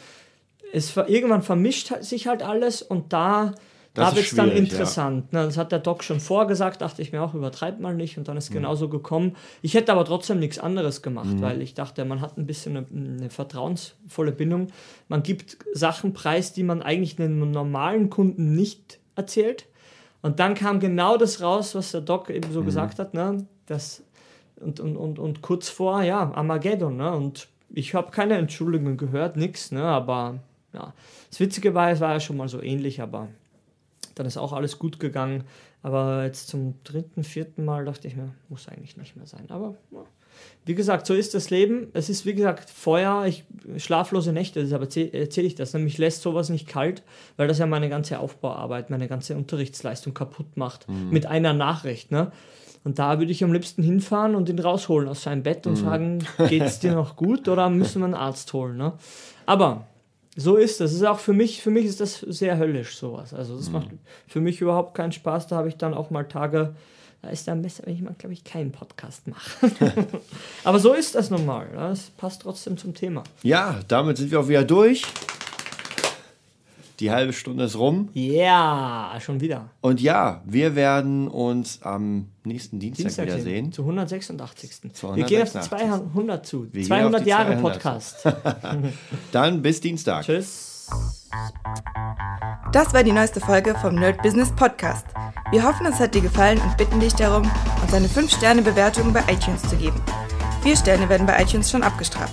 [0.73, 3.55] es irgendwann vermischt halt- sich halt alles und da,
[3.95, 5.33] Das da wird es dann interessant.
[5.33, 8.27] Ne, das hat der Doc schon vorgesagt, dachte ich mir auch, übertreibt mal nicht und
[8.27, 8.39] dann Mhm.
[8.39, 9.37] ist genauso gekommen.
[9.63, 12.87] Ich hätte aber trotzdem nichts anderes gemacht, weil ich dachte, man hat ein bisschen eine,
[13.19, 14.67] eine vertrauensvolle Bindung.
[15.09, 19.67] Man gibt Sachen preis, die man eigentlich einem normalen Kunden nicht erzählt.
[20.23, 23.47] Und dann kam genau das raus, was der Doc eben so gesagt hat, ne?
[23.67, 24.03] Das,
[24.65, 27.13] und, und, und, und kurz vor, ja, Armageddon, ne?
[27.13, 29.83] Und ich habe keine Entschuldigung gehört, nix, ne?
[29.83, 30.41] Aber
[30.73, 30.93] ja.
[31.31, 33.29] Das Witzige war, es war ja schon mal so ähnlich, aber
[34.15, 35.45] dann ist auch alles gut gegangen.
[35.83, 39.45] Aber jetzt zum dritten, vierten Mal dachte ich mir, muss eigentlich nicht mehr sein.
[39.49, 40.05] Aber ja.
[40.65, 41.89] wie gesagt, so ist das Leben.
[41.93, 43.45] Es ist, wie gesagt, Feuer, ich,
[43.77, 45.75] schlaflose Nächte, deshalb erzähle erzähl ich das.
[45.75, 47.03] Mich lässt sowas nicht kalt,
[47.37, 50.87] weil das ja meine ganze Aufbauarbeit, meine ganze Unterrichtsleistung kaputt macht.
[51.11, 52.33] Mit einer Nachricht, ne?
[52.85, 56.25] Und da würde ich am liebsten hinfahren und ihn rausholen aus seinem Bett und fragen,
[56.49, 58.93] geht's dir noch gut oder müssen wir einen Arzt holen, ne?
[59.47, 59.87] Aber
[60.37, 60.91] so ist das.
[60.91, 63.33] Es ist auch für mich, für mich ist das sehr höllisch, sowas.
[63.33, 63.89] Also das macht
[64.27, 65.47] für mich überhaupt keinen Spaß.
[65.47, 66.75] Da habe ich dann auch mal Tage,
[67.23, 69.71] da ist dann besser, wenn ich mal, glaube ich, keinen Podcast mache.
[70.65, 71.67] Aber so ist das nun mal.
[71.73, 71.89] ja.
[71.89, 73.23] Das passt trotzdem zum Thema.
[73.43, 75.05] Ja, damit sind wir auch wieder durch.
[77.05, 78.09] Die halbe Stunde ist rum.
[78.15, 79.69] Ja, schon wieder.
[79.83, 83.73] Und ja, wir werden uns am nächsten Dienstag, Dienstag wiedersehen.
[83.73, 84.95] Zu 186.
[84.95, 86.15] Zu Wir gehen auf die 186.
[86.15, 86.63] 200 zu.
[86.73, 87.61] Wir gehen 200 auf die Jahre 200.
[87.61, 88.29] Podcast.
[89.33, 90.25] Dann bis Dienstag.
[90.25, 90.89] Tschüss.
[92.73, 95.05] Das war die neueste Folge vom Nerd Business Podcast.
[95.51, 97.43] Wir hoffen, es hat dir gefallen und bitten dich darum,
[97.83, 100.01] uns eine 5-Sterne-Bewertung bei iTunes zu geben.
[100.63, 102.33] 4 Sterne werden bei iTunes schon abgestraft.